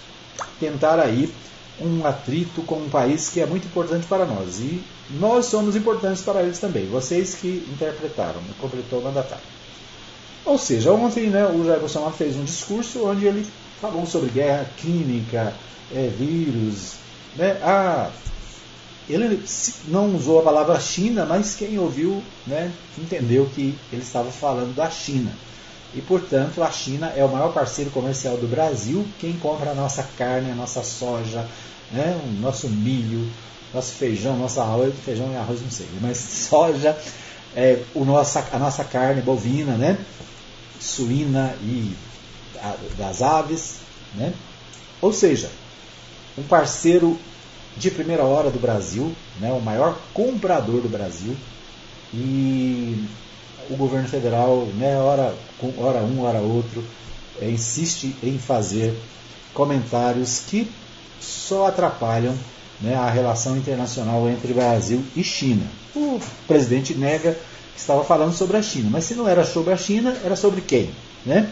[0.59, 1.33] tentar aí
[1.81, 4.59] um atrito com um país que é muito importante para nós.
[4.59, 6.87] E nós somos importantes para eles também.
[6.87, 9.58] Vocês que interpretaram, completou o mandatário.
[10.45, 13.47] Ou seja, ontem né, o Jair Bolsonaro fez um discurso onde ele
[13.79, 15.53] falou sobre guerra química,
[15.93, 16.93] é, vírus.
[17.35, 17.57] Né?
[17.61, 18.09] Ah,
[19.07, 19.43] ele
[19.87, 24.89] não usou a palavra China, mas quem ouviu né, entendeu que ele estava falando da
[24.89, 25.31] China.
[25.93, 29.05] E, portanto, a China é o maior parceiro comercial do Brasil.
[29.17, 31.47] Quem compra a nossa carne, a nossa soja,
[31.91, 33.27] né, o nosso milho,
[33.73, 36.17] nosso feijão, nosso arroz, feijão e arroz não sei, mas
[36.49, 36.95] soja,
[37.55, 39.97] é, o nossa, a nossa carne bovina, né?
[40.79, 41.95] Suína e
[42.97, 43.77] das aves,
[44.15, 44.33] né?
[45.01, 45.49] Ou seja,
[46.37, 47.17] um parceiro
[47.77, 51.35] de primeira hora do Brasil, né, o maior comprador do Brasil.
[52.13, 53.07] E
[53.69, 55.33] o governo federal, né, hora,
[55.77, 56.83] hora um, hora outro,
[57.41, 58.97] é, insiste em fazer
[59.53, 60.69] comentários que
[61.19, 62.35] só atrapalham
[62.81, 65.65] né, a relação internacional entre Brasil e China.
[65.95, 67.37] O presidente nega
[67.79, 70.91] estava falando sobre a China, mas se não era sobre a China, era sobre quem?
[71.25, 71.49] Né?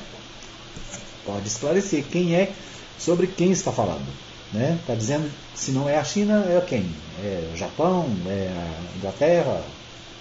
[1.25, 2.51] Pode esclarecer quem é,
[2.99, 4.05] sobre quem está falando.
[4.47, 4.79] Está né?
[4.85, 6.85] Tá dizendo se não é a China, é quem?
[7.23, 8.05] É o Japão?
[8.27, 9.61] É a Inglaterra?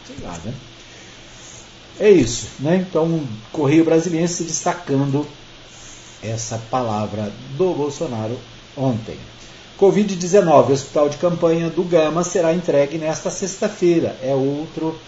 [0.07, 0.55] Sei lá, né?
[1.99, 2.85] É isso, né?
[2.89, 5.27] Então, Correio Brasiliense se destacando
[6.23, 8.39] essa palavra do Bolsonaro
[8.77, 9.17] ontem.
[9.79, 14.17] Covid-19, hospital de campanha do Gama será entregue nesta sexta-feira.
[14.23, 14.99] É outro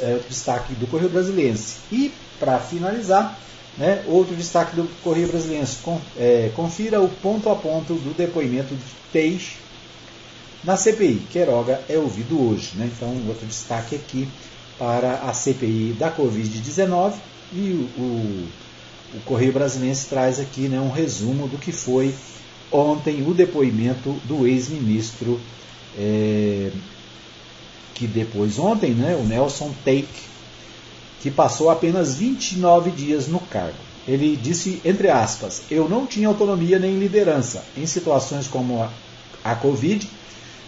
[0.00, 1.76] é, destaque do Correio Brasiliense.
[1.90, 3.38] E, para finalizar,
[3.76, 5.78] né, outro destaque do Correio Brasiliense.
[5.82, 9.56] Com, é, confira o ponto a ponto do depoimento de Teix
[10.64, 11.26] na CPI.
[11.30, 12.72] Queiroga é ouvido hoje.
[12.74, 12.90] Né?
[12.94, 14.28] Então, outro destaque aqui
[14.78, 17.14] para a CPI da Covid-19.
[17.52, 18.48] E o, o,
[19.14, 22.14] o Correio Brasiliense traz aqui né, um resumo do que foi
[22.70, 25.40] ontem o depoimento do ex-ministro,
[25.96, 26.70] é,
[27.96, 30.06] que depois ontem, né, o Nelson Take,
[31.20, 33.78] que passou apenas 29 dias no cargo.
[34.06, 37.64] Ele disse, entre aspas, eu não tinha autonomia nem liderança.
[37.76, 38.90] Em situações como a,
[39.42, 40.08] a Covid,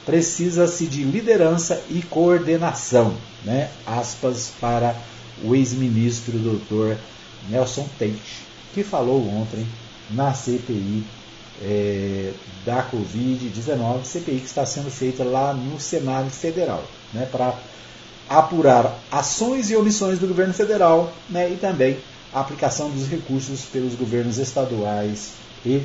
[0.05, 3.15] precisa-se de liderança e coordenação.
[3.45, 3.71] Né?
[3.87, 4.97] Aspas para
[5.45, 6.97] o ex-ministro doutor
[7.49, 8.43] Nelson Tate,
[8.75, 9.67] que falou ontem
[10.11, 11.05] na CPI
[11.63, 12.33] é,
[12.65, 17.55] da Covid-19, CPI que está sendo feita lá no Senado Federal, né, para
[18.29, 21.99] apurar ações e omissões do governo federal né, e também
[22.33, 25.31] a aplicação dos recursos pelos governos estaduais
[25.65, 25.83] e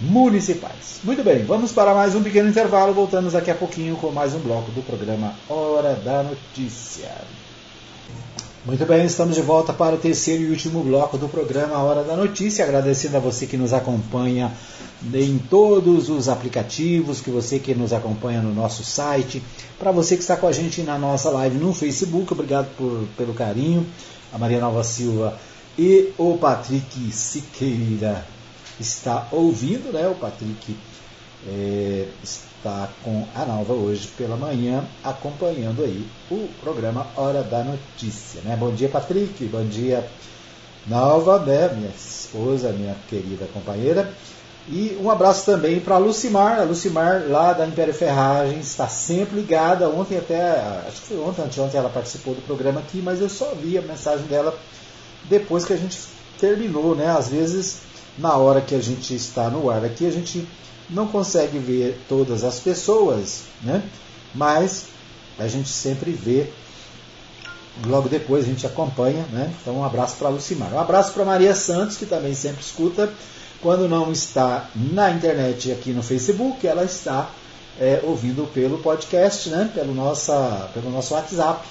[0.00, 1.00] municipais.
[1.02, 2.94] Muito bem, vamos para mais um pequeno intervalo.
[2.94, 7.10] Voltamos daqui a pouquinho com mais um bloco do programa Hora da Notícia.
[8.66, 12.16] Muito bem, estamos de volta para o terceiro e último bloco do programa Hora da
[12.16, 12.64] Notícia.
[12.64, 14.50] Agradecendo a você que nos acompanha
[15.12, 19.42] em todos os aplicativos, que você que nos acompanha no nosso site,
[19.78, 23.34] para você que está com a gente na nossa live no Facebook, obrigado por, pelo
[23.34, 23.86] carinho,
[24.32, 25.38] a Maria Nova Silva
[25.78, 28.26] e o Patrick Siqueira
[28.80, 30.08] está ouvindo, né?
[30.08, 30.74] O Patrick
[31.48, 38.40] é, está com a Nalva hoje pela manhã, acompanhando aí o programa Hora da Notícia.
[38.42, 38.56] Né?
[38.56, 39.44] Bom dia, Patrick.
[39.46, 40.08] Bom dia,
[40.86, 41.68] Nalva, né?
[41.74, 44.10] minha esposa, minha querida companheira.
[44.66, 49.36] E um abraço também para a Lucimar, a Lucimar lá da Império Ferragens, está sempre
[49.36, 49.90] ligada.
[49.90, 53.54] Ontem até, acho que foi ontem, anteontem ela participou do programa aqui, mas eu só
[53.54, 54.58] vi a mensagem dela
[55.24, 55.98] depois que a gente
[56.40, 57.10] terminou, né?
[57.10, 57.80] Às vezes,
[58.16, 60.48] na hora que a gente está no ar aqui, a gente
[60.90, 63.82] não consegue ver todas as pessoas, né?
[64.34, 64.86] mas
[65.38, 66.48] a gente sempre vê.
[67.86, 69.52] Logo depois a gente acompanha, né?
[69.60, 70.72] Então um abraço para a Lucimar.
[70.72, 73.12] Um abraço para Maria Santos, que também sempre escuta.
[73.60, 77.30] Quando não está na internet aqui no Facebook, ela está
[77.80, 79.70] é, ouvindo pelo podcast, né?
[79.74, 81.66] Pelo, nossa, pelo nosso WhatsApp.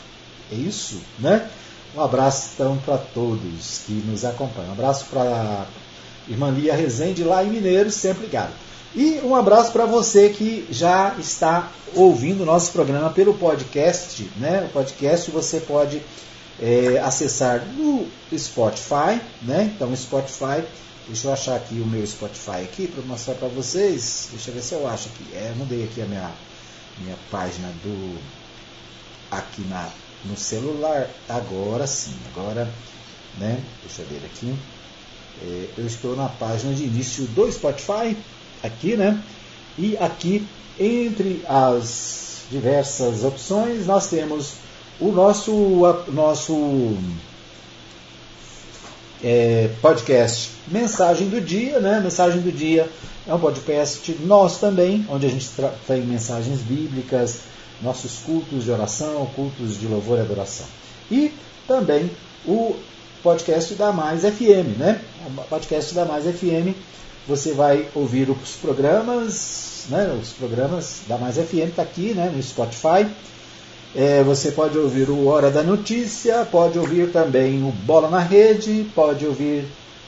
[0.52, 1.48] É isso, né?
[1.96, 4.72] Um abraço então para todos que nos acompanham.
[4.72, 5.66] Um abraço para
[6.28, 8.52] irmã Lia Rezende, lá em Mineiro, sempre ligado.
[8.96, 14.30] E um abraço para você que já está ouvindo o nosso programa pelo podcast.
[14.38, 14.68] Né?
[14.70, 16.00] O podcast você pode
[16.62, 19.20] é, acessar no Spotify.
[19.42, 19.72] Né?
[19.76, 20.64] Então, Spotify,
[21.08, 24.28] deixa eu achar aqui o meu Spotify aqui para mostrar para vocês.
[24.32, 25.36] Deixa eu ver se eu acho aqui.
[25.36, 26.32] É, mudei aqui a minha,
[27.00, 28.20] minha página do
[29.32, 29.90] aqui na,
[30.24, 31.10] no celular.
[31.28, 32.72] Agora sim, agora,
[33.40, 33.60] né?
[33.84, 34.56] Deixa eu ver aqui.
[35.42, 38.16] É, eu estou na página de início do Spotify
[38.64, 39.22] aqui, né?
[39.78, 40.48] E aqui,
[40.80, 44.54] entre as diversas opções, nós temos
[45.00, 45.52] o nosso,
[46.08, 46.98] nosso
[49.24, 52.00] é, podcast Mensagem do Dia, né?
[52.00, 52.90] Mensagem do Dia
[53.28, 55.50] é um podcast nosso também, onde a gente
[55.88, 57.40] tem mensagens bíblicas,
[57.82, 60.66] nossos cultos de oração, cultos de louvor e adoração.
[61.12, 61.34] E
[61.68, 62.10] também
[62.46, 62.76] o
[63.22, 65.02] podcast da Mais FM, né?
[65.26, 66.76] O podcast da Mais FM
[67.28, 72.42] você vai ouvir os programas, né, os programas da Mais FM está aqui né, no
[72.42, 73.08] Spotify.
[73.96, 78.90] É, você pode ouvir o Hora da Notícia, pode ouvir também o Bola na Rede,
[78.96, 79.66] pode ouvir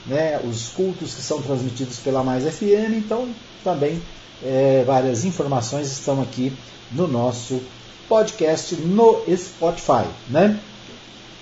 [0.08, 2.96] né, os cultos que são transmitidos pela Mais FM.
[2.96, 3.30] Então,
[3.64, 4.02] também
[4.44, 6.52] é, várias informações estão aqui
[6.92, 7.62] no nosso
[8.10, 10.08] podcast no Spotify.
[10.30, 10.60] Né?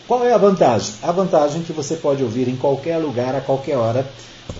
[0.07, 0.95] Qual é a vantagem?
[1.01, 4.09] A vantagem é que você pode ouvir em qualquer lugar, a qualquer hora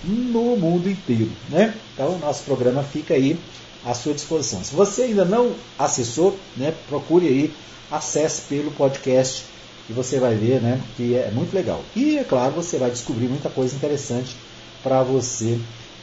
[0.03, 1.31] no mundo inteiro.
[1.49, 1.73] Né?
[1.93, 3.37] Então, nosso programa fica aí
[3.85, 4.63] à sua disposição.
[4.63, 7.53] Se você ainda não acessou, né, procure aí,
[7.91, 9.43] acesse pelo podcast
[9.89, 11.83] e você vai ver né, que é muito legal.
[11.95, 14.35] E é claro, você vai descobrir muita coisa interessante
[14.81, 15.59] para você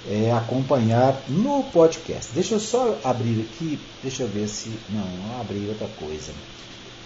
[0.08, 2.32] é, acompanhar no podcast.
[2.34, 4.70] Deixa eu só abrir aqui, deixa eu ver se.
[4.90, 6.32] Não, não abri outra coisa.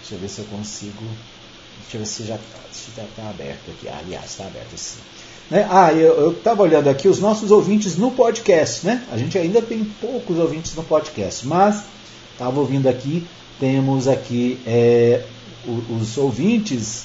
[0.01, 1.03] Deixa eu ver se eu consigo.
[1.85, 2.39] Deixa eu ver se já
[2.73, 3.89] está tá aberto aqui.
[3.89, 4.99] Ah, aliás, está aberto sim.
[5.51, 5.67] Né?
[5.71, 9.03] Ah, eu estava olhando aqui os nossos ouvintes no podcast, né?
[9.13, 11.85] A gente ainda tem poucos ouvintes no podcast, mas
[12.33, 13.27] estava ouvindo aqui,
[13.61, 15.23] temos aqui é,
[15.91, 17.05] os, ouvintes,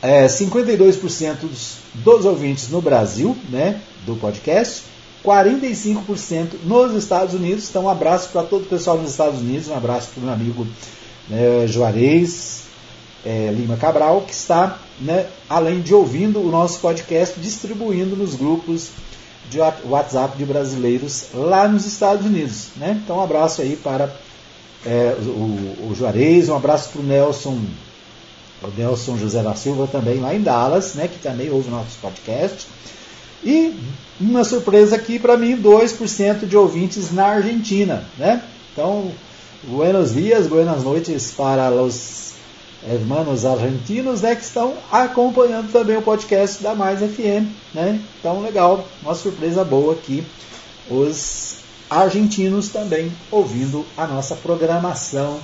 [0.00, 3.80] é, 52% dos, dos ouvintes no Brasil, né?
[4.06, 4.84] Do podcast,
[5.24, 7.68] 45% nos Estados Unidos.
[7.68, 10.32] Então, um abraço para todo o pessoal nos Estados Unidos, um abraço para o meu
[10.32, 10.66] amigo
[11.28, 12.57] né, Juarez
[13.28, 18.88] é, Lima Cabral, que está, né, além de ouvindo o nosso podcast, distribuindo nos grupos
[19.50, 22.68] de WhatsApp de brasileiros lá nos Estados Unidos.
[22.76, 22.98] Né?
[23.04, 24.10] Então, um abraço aí para
[24.86, 27.60] é, o, o, Juarez, um abraço para o Nelson,
[28.62, 31.98] o Nelson José da Silva também lá em Dallas, né, que também ouve o nosso
[32.00, 32.66] podcast.
[33.44, 33.78] E
[34.18, 38.04] uma surpresa aqui para mim, 2% de ouvintes na Argentina.
[38.16, 38.42] Né?
[38.72, 39.12] Então,
[39.64, 42.37] buenos dias, buenas noites para os
[42.86, 47.46] hermanos argentinos né, que estão acompanhando também o podcast da Mais FM.
[47.74, 48.00] Né?
[48.18, 50.24] Então, legal, uma surpresa boa aqui.
[50.90, 51.56] Os
[51.90, 55.40] argentinos também ouvindo a nossa programação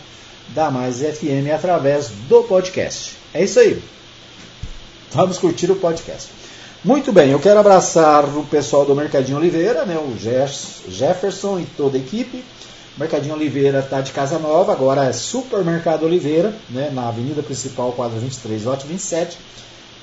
[0.48, 3.16] da Mais FM através do podcast.
[3.32, 3.82] É isso aí.
[5.12, 6.30] Vamos curtir o podcast.
[6.84, 11.96] Muito bem, eu quero abraçar o pessoal do Mercadinho Oliveira, né, o Jefferson e toda
[11.96, 12.44] a equipe.
[12.96, 18.20] Mercadinho Oliveira está de casa nova, agora é Supermercado Oliveira, né, na Avenida Principal, quadra
[18.20, 19.36] 23, lote 27,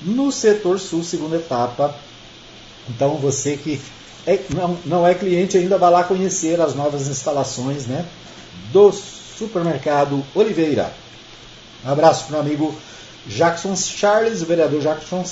[0.02, 1.94] no setor sul, segunda etapa.
[2.90, 3.80] Então você que
[4.26, 8.04] é, não, não é cliente ainda, vai lá conhecer as novas instalações né,
[8.72, 10.92] do Supermercado Oliveira.
[11.84, 12.74] Um abraço para o amigo
[13.26, 15.24] Jackson Charles, o vereador Jackson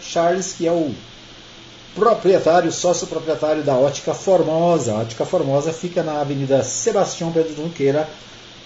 [0.00, 0.94] Charles, que é o
[1.98, 4.92] proprietário, sócio proprietário da Ótica Formosa.
[4.92, 8.08] A Ótica Formosa fica na Avenida Sebastião Pedro Junqueira,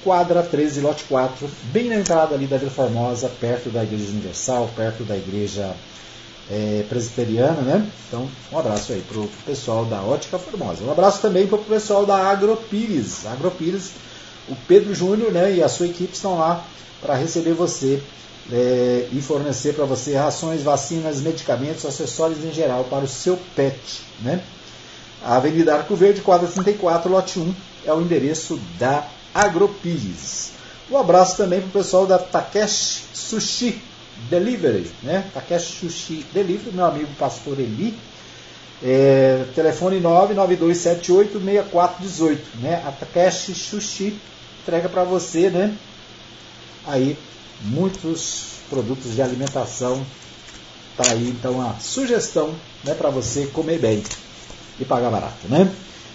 [0.05, 4.71] quadra 13, lote 4, bem na entrada ali da Vila Formosa, perto da Igreja Universal,
[4.77, 5.75] perto da Igreja
[6.51, 7.91] é, Presbiteriana, né?
[8.07, 10.85] Então, um abraço aí para o pessoal da Ótica Formosa.
[10.85, 13.25] Um abraço também para o pessoal da Agropires.
[13.27, 13.93] Agropires,
[14.47, 16.65] o Pedro Júnior né, e a sua equipe estão lá
[17.01, 18.03] para receber você
[18.51, 24.03] é, e fornecer para você rações, vacinas, medicamentos, acessórios em geral para o seu pet.
[24.21, 24.43] Né?
[25.23, 30.53] A Avenida Arco Verde, quadra 34, lote 1, é o endereço da Agropires.
[30.91, 33.81] Um abraço também para o pessoal da Takeshi Sushi
[34.29, 35.25] Delivery, né?
[35.33, 37.97] Takeshi Sushi Delivery, meu amigo Pastor Eli.
[38.83, 42.83] É, telefone 992786418, né?
[42.85, 44.19] A Takeshi Sushi
[44.63, 45.75] entrega para você, né?
[46.85, 47.17] Aí
[47.65, 50.05] muitos produtos de alimentação.
[50.97, 52.55] Tá aí então a sugestão
[52.85, 54.03] né, para você comer bem
[54.79, 55.49] e pagar barato.
[55.49, 55.71] Né?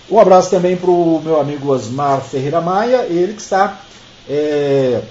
[0.09, 3.81] Um abraço também para o meu amigo Osmar Ferreira Maia, ele que está
[4.29, 5.01] é,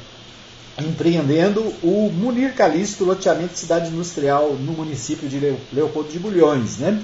[0.79, 5.39] empreendendo o Munir Calixto Loteamento de Cidade Industrial no município de
[5.73, 6.79] Leopoldo de Bulhões.
[6.79, 7.03] Né?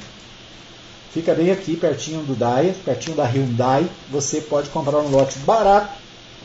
[1.12, 3.86] Fica bem aqui, pertinho do DAI, pertinho da Hyundai.
[4.10, 6.01] Você pode comprar um lote barato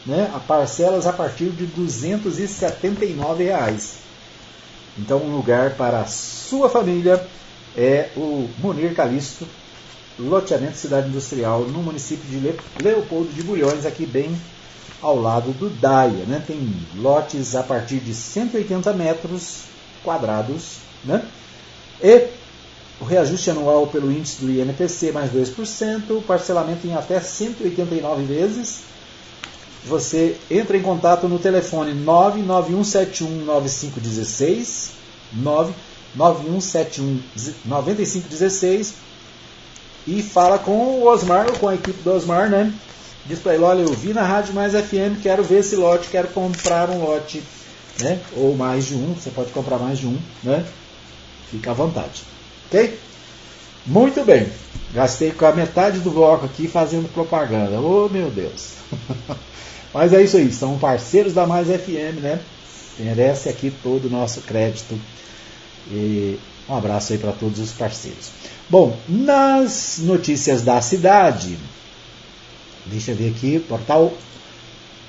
[0.07, 3.97] né, a parcelas a partir de 279 reais.
[4.97, 7.23] Então, um lugar para a sua família
[7.75, 9.45] é o Munir Calixto,
[10.17, 14.35] loteamento Cidade Industrial, no município de Leopoldo de Bulhões, aqui bem
[15.01, 16.25] ao lado do Daia.
[16.25, 16.41] Né?
[16.47, 19.65] Tem lotes a partir de 180 metros
[20.03, 20.77] quadrados.
[21.03, 21.23] Né?
[22.01, 22.27] E
[22.99, 28.96] o reajuste anual pelo índice do INPC mais 2%, parcelamento em até 189 vezes
[29.85, 34.91] você entra em contato no telefone 991719516,
[36.17, 38.93] 991719516
[40.07, 42.73] e fala com o Osmar, ou com a equipe do Osmar, né?
[43.25, 46.29] Diz para ele, olha, eu vi na Rádio Mais FM, quero ver esse lote, quero
[46.29, 47.43] comprar um lote,
[47.99, 48.21] né?
[48.37, 50.65] Ou mais de um, você pode comprar mais de um, né?
[51.51, 52.23] Fica à vontade.
[52.67, 52.97] Ok?
[53.87, 54.47] Muito bem.
[54.93, 57.79] Gastei com a metade do bloco aqui fazendo propaganda.
[57.79, 58.73] Oh, meu Deus.
[59.93, 62.39] Mas é isso aí, são parceiros da Mais FM, né?
[62.99, 64.99] Merece aqui todo o nosso crédito.
[65.89, 68.29] E um abraço aí para todos os parceiros.
[68.69, 71.57] Bom, nas notícias da cidade,
[72.85, 74.13] deixa eu ver aqui, portal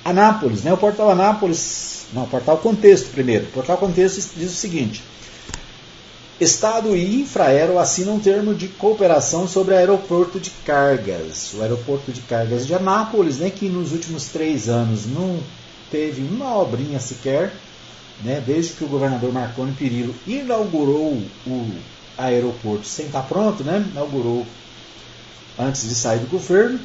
[0.05, 0.71] Anápolis, né?
[0.71, 3.45] O portal Anápolis, não, portal Contexto primeiro.
[3.45, 5.03] O portal Contexto diz o seguinte:
[6.39, 11.53] Estado e Infraero assinam um termo de cooperação sobre aeroporto de cargas.
[11.53, 15.37] O aeroporto de cargas de Anápolis, né, que nos últimos três anos não
[15.91, 17.51] teve uma obrinha sequer,
[18.23, 21.71] né, desde que o governador Marconi Perillo inaugurou o
[22.17, 24.47] aeroporto sem estar pronto, né, inaugurou
[25.57, 26.79] antes de sair do governo.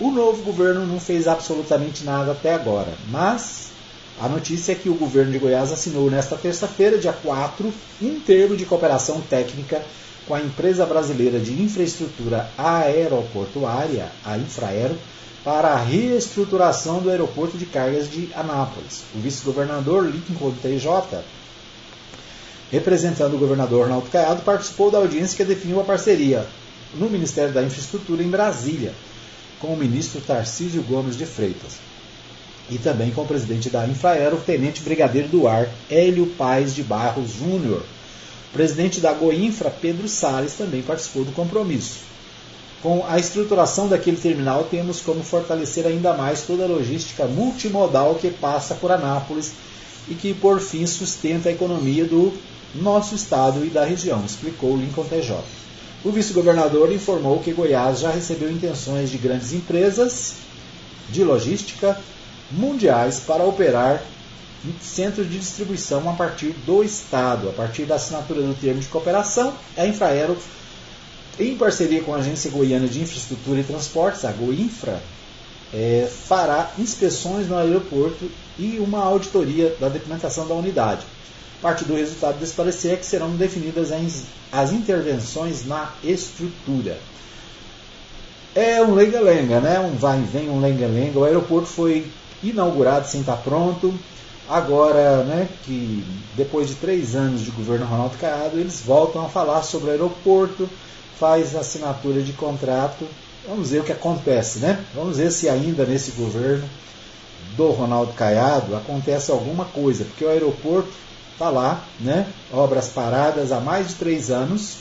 [0.00, 3.75] O novo governo não fez absolutamente nada até agora, mas
[4.18, 8.56] a notícia é que o governo de Goiás assinou nesta terça-feira, dia 4, um termo
[8.56, 9.84] de cooperação técnica
[10.26, 14.96] com a empresa brasileira de infraestrutura aeroportuária, a Infraero,
[15.44, 19.02] para a reestruturação do aeroporto de cargas de Anápolis.
[19.14, 21.22] O vice-governador Lincoln TJ,
[22.72, 26.46] representando o governador Ronaldo Caiado, participou da audiência que definiu a parceria
[26.94, 28.94] no Ministério da Infraestrutura em Brasília,
[29.60, 31.95] com o ministro Tarcísio Gomes de Freitas
[32.70, 36.82] e também com o presidente da Infraero, o tenente brigadeiro do ar, Hélio Paes de
[36.82, 37.82] Barros Júnior.
[38.50, 42.00] O presidente da Goinfra, Pedro Salles, também participou do compromisso.
[42.82, 48.30] Com a estruturação daquele terminal, temos como fortalecer ainda mais toda a logística multimodal que
[48.30, 49.52] passa por Anápolis
[50.08, 52.32] e que, por fim, sustenta a economia do
[52.74, 55.36] nosso estado e da região, explicou Lincoln TJ.
[56.04, 60.34] O vice-governador informou que Goiás já recebeu intenções de grandes empresas
[61.08, 61.98] de logística
[62.50, 64.02] mundiais para operar
[64.80, 69.54] centros de distribuição a partir do Estado, a partir da assinatura do termo de cooperação,
[69.76, 70.36] a Infraero,
[71.38, 75.02] em parceria com a Agência Goiana de Infraestrutura e Transportes, a Goinfra,
[75.72, 81.04] é, fará inspeções no aeroporto e uma auditoria da documentação da unidade.
[81.60, 83.90] Parte do resultado desse parecer é que serão definidas
[84.52, 86.98] as intervenções na estrutura.
[88.54, 89.78] É um lenga-lenga, né?
[89.80, 91.18] um vai e vem, um lenga-lenga.
[91.18, 92.06] O aeroporto foi
[92.42, 93.94] inaugurado sem estar pronto.
[94.48, 96.04] Agora, né, que
[96.36, 100.68] depois de três anos de governo Ronaldo Caiado, eles voltam a falar sobre o aeroporto,
[101.18, 103.06] faz assinatura de contrato.
[103.48, 104.84] Vamos ver o que acontece, né?
[104.94, 106.68] Vamos ver se ainda nesse governo
[107.56, 110.92] do Ronaldo Caiado acontece alguma coisa, porque o aeroporto
[111.32, 112.26] está lá, né?
[112.52, 114.76] Obras paradas há mais de três anos.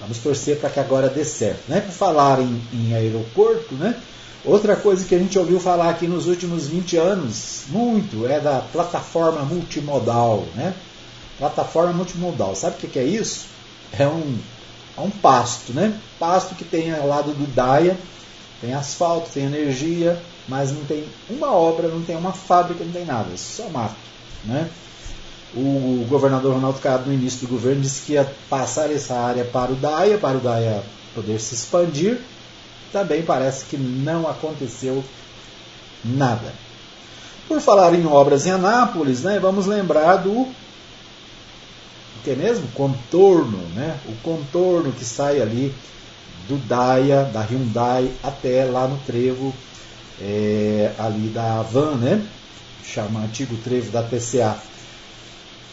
[0.00, 1.80] Vamos torcer para que agora dê certo, né?
[1.80, 3.94] Por falar em, em aeroporto, né?
[4.44, 8.60] Outra coisa que a gente ouviu falar aqui nos últimos 20 anos, muito, é da
[8.60, 10.44] plataforma multimodal.
[10.54, 10.74] Né?
[11.38, 12.54] Plataforma multimodal.
[12.54, 13.46] Sabe o que é isso?
[13.98, 14.38] É um,
[14.98, 15.98] é um pasto, né?
[16.18, 17.96] Pasto que tem ao lado do DAIA,
[18.60, 23.06] tem asfalto, tem energia, mas não tem uma obra, não tem uma fábrica, não tem
[23.06, 23.96] nada, é só mato.
[24.44, 24.68] Né?
[25.56, 29.72] O governador Ronaldo Cabo, no início do governo, disse que ia passar essa área para
[29.72, 30.82] o DAIA, para o DAIA
[31.14, 32.20] poder se expandir
[32.94, 35.04] também parece que não aconteceu
[36.04, 36.54] nada.
[37.48, 40.46] Por falar em obras em Anápolis, né, vamos lembrar do
[42.22, 42.68] que é mesmo?
[42.68, 43.98] Contorno, né?
[44.06, 45.74] O contorno que sai ali
[46.48, 49.52] do Daia, da Hyundai, até lá no trevo
[50.22, 52.26] é, ali da Van, né?
[52.82, 54.56] Chama antigo trevo da TCA.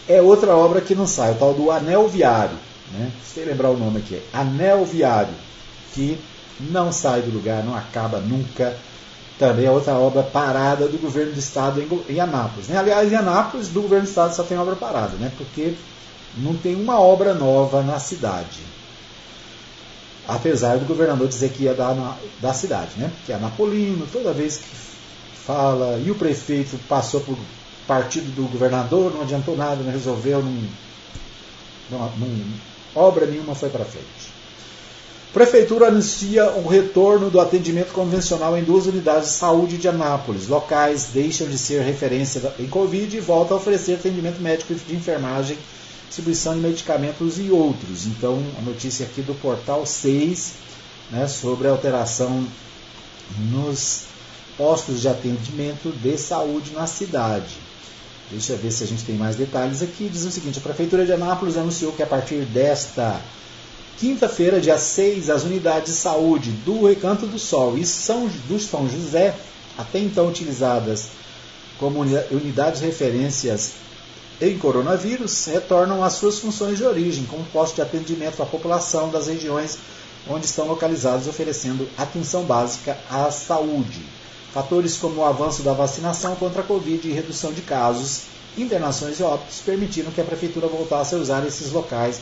[0.10, 2.58] É outra obra que não sai, o tal do Anel Viário.
[2.92, 3.12] Né?
[3.24, 5.34] Sem lembrar o nome aqui, Anel Viário,
[5.94, 6.20] que
[6.70, 8.78] não sai do lugar, não acaba nunca.
[9.40, 12.68] Também é outra obra parada do governo do estado em, Anápolis.
[12.68, 12.78] Né?
[12.78, 15.32] Aliás, em Anápolis, do governo do estado só tem obra parada, né?
[15.38, 15.74] porque
[16.38, 18.60] não tem uma obra nova na cidade.
[20.28, 23.12] Apesar do governador dizer que ia dar na, da cidade, né?
[23.26, 24.76] que é Anapolino, toda vez que
[25.46, 27.36] fala, e o prefeito passou por
[27.88, 30.52] partido do governador, não adiantou nada, não resolveu, não,
[31.90, 32.54] não, não
[32.96, 34.41] obra nenhuma foi para frente.
[35.34, 40.50] Prefeitura anuncia o retorno do atendimento convencional em duas unidades de saúde de Anápolis.
[40.50, 45.58] Locais deixam de ser referência em Covid e voltam a oferecer atendimento médico de enfermagem,
[46.08, 48.06] distribuição de medicamentos e outros.
[48.08, 50.52] Então, a notícia aqui do portal 6
[51.12, 52.46] né, sobre a alteração
[53.50, 54.02] nos
[54.58, 57.56] postos de atendimento de saúde na cidade.
[58.30, 60.10] Deixa eu ver se a gente tem mais detalhes aqui.
[60.10, 63.22] Diz o seguinte: a Prefeitura de Anápolis anunciou que a partir desta
[63.98, 68.90] Quinta-feira, dia 6, as unidades de saúde do Recanto do Sol e São, do São
[68.90, 69.36] José,
[69.78, 71.10] até então utilizadas
[71.78, 73.74] como unidades referências
[74.40, 79.28] em coronavírus, retornam às suas funções de origem, como posto de atendimento à população das
[79.28, 79.78] regiões
[80.28, 84.04] onde estão localizados, oferecendo atenção básica à saúde.
[84.52, 88.24] Fatores como o avanço da vacinação contra a Covid e redução de casos,
[88.58, 92.20] internações e óbitos permitiram que a Prefeitura voltasse a usar esses locais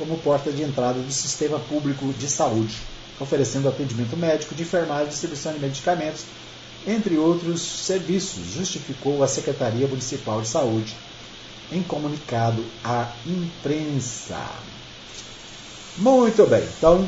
[0.00, 2.74] como porta de entrada do sistema público de saúde,
[3.20, 6.24] oferecendo atendimento médico, de enfermagem, distribuição de medicamentos,
[6.86, 10.96] entre outros serviços, justificou a Secretaria Municipal de Saúde
[11.70, 14.40] em comunicado à imprensa.
[15.98, 17.06] Muito bem, então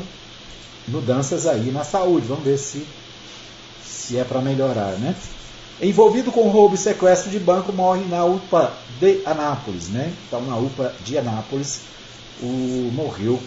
[0.87, 2.85] mudanças aí na saúde, vamos ver se,
[3.83, 5.15] se é para melhorar, né?
[5.81, 10.13] Envolvido com roubo e sequestro de banco, morre na UPA de Anápolis, né?
[10.27, 11.81] Então, na UPA de Anápolis,
[12.41, 13.39] o, morreu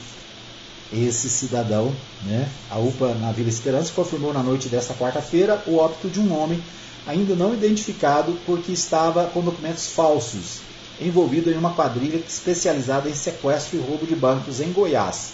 [0.93, 2.49] esse cidadão, né?
[2.71, 6.63] A UPA na Vila Esperança confirmou na noite desta quarta-feira o óbito de um homem
[7.07, 10.61] ainda não identificado porque estava com documentos falsos,
[11.01, 15.33] envolvido em uma quadrilha especializada em sequestro e roubo de bancos em Goiás.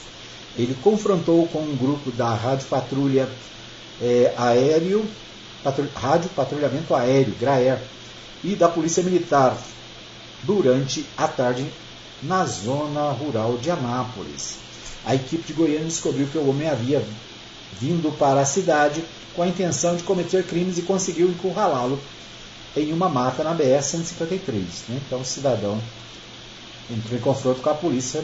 [0.57, 3.28] Ele confrontou com um grupo da Rádio Patrulha
[4.00, 5.07] é, Aéreo
[5.94, 7.78] Rádio Patrulhamento Aéreo, GRAER,
[8.42, 9.57] e da Polícia Militar
[10.42, 11.64] durante a tarde
[12.22, 14.56] na zona rural de Anápolis.
[15.04, 17.04] A equipe de Goiânia descobriu que o homem havia
[17.80, 19.02] vindo para a cidade
[19.34, 21.98] com a intenção de cometer crimes e conseguiu encurralá-lo
[22.76, 24.52] em uma mata na BR-153.
[24.88, 25.00] Né?
[25.06, 25.80] Então o cidadão
[26.90, 28.22] entrou em confronto com a polícia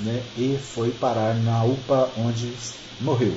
[0.00, 0.22] né?
[0.36, 2.52] e foi parar na UPA onde
[3.00, 3.34] morreu.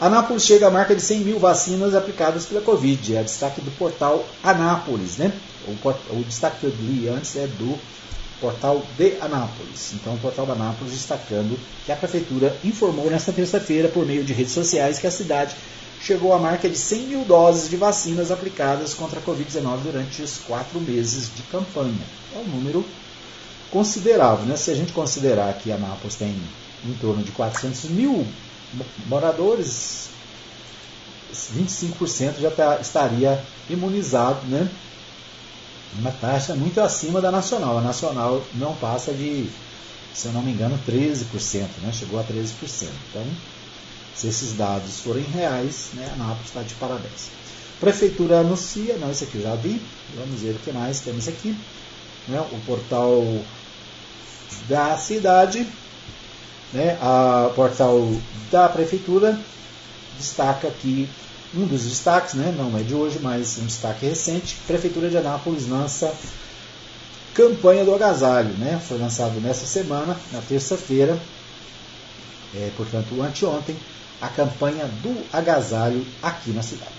[0.00, 3.16] Anápolis chega à marca de 100 mil vacinas aplicadas pela Covid.
[3.16, 5.32] É destaque do portal Anápolis, né?
[5.66, 5.88] O,
[6.18, 7.78] o destaque que eu li antes é do
[8.40, 9.92] portal de Anápolis.
[9.94, 14.32] Então, o portal de Anápolis destacando que a prefeitura informou nesta terça-feira, por meio de
[14.32, 15.54] redes sociais, que a cidade
[16.00, 20.38] chegou à marca de 100 mil doses de vacinas aplicadas contra a Covid-19 durante os
[20.38, 22.06] quatro meses de campanha.
[22.34, 22.84] É um número
[23.70, 24.56] considerável, né?
[24.56, 26.36] Se a gente considerar que Anápolis tem
[26.84, 28.26] em torno de 400 mil
[29.06, 30.08] moradores,
[31.32, 34.68] 25% já tá, estaria imunizado, né?
[35.98, 37.78] Uma taxa muito acima da nacional.
[37.78, 39.48] A nacional não passa de,
[40.12, 41.92] se eu não me engano, 13%, né?
[41.92, 42.88] Chegou a 13%.
[43.10, 43.26] Então,
[44.14, 47.30] se esses dados forem reais, né, a Anápolis está de parabéns.
[47.80, 49.80] Prefeitura anuncia, não, esse aqui eu já vi,
[50.14, 51.56] vamos ver o que mais temos aqui.
[52.28, 53.22] Né, o portal
[54.68, 55.66] da cidade
[56.74, 58.10] né, a portal
[58.50, 59.38] da prefeitura
[60.18, 61.08] destaca que
[61.56, 65.68] um dos destaques, né, não é de hoje, mas um destaque recente, Prefeitura de Anápolis
[65.68, 66.12] lança
[67.34, 68.80] campanha do agasalho, né?
[68.86, 71.18] Foi lançado nessa semana, na terça-feira,
[72.54, 73.76] é, portanto, anteontem,
[74.20, 76.92] a campanha do agasalho aqui na cidade.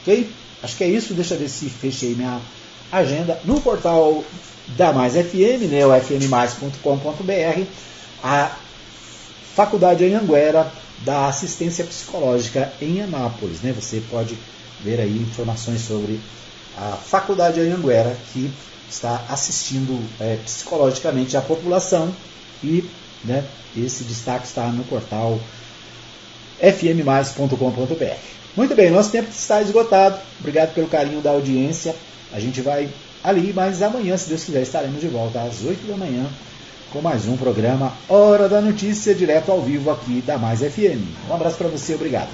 [0.00, 0.30] Ok?
[0.62, 1.12] Acho que é isso.
[1.12, 2.40] Deixa ver se fechei minha
[2.90, 4.24] agenda no portal
[4.68, 7.62] da Mais FM, né, fmmais.com.br.
[8.22, 8.56] A
[9.54, 13.60] Faculdade Anhanguera da Assistência Psicológica em Anápolis.
[13.60, 13.72] Né?
[13.72, 14.36] Você pode
[14.82, 16.20] ver aí informações sobre
[16.76, 18.50] a Faculdade Anhanguera que
[18.88, 22.14] está assistindo é, psicologicamente a população
[22.62, 22.84] e
[23.24, 23.44] né,
[23.76, 25.40] esse destaque está no portal
[26.60, 28.16] fmmais.com.br.
[28.56, 30.18] Muito bem, nosso tempo está esgotado.
[30.38, 31.94] Obrigado pelo carinho da audiência.
[32.32, 32.88] A gente vai
[33.22, 36.28] ali, mas amanhã, se Deus quiser, estaremos de volta às 8 da manhã
[36.94, 41.02] com mais um programa Hora da Notícia, direto ao vivo aqui da Mais FM.
[41.28, 42.30] Um abraço para você, obrigado.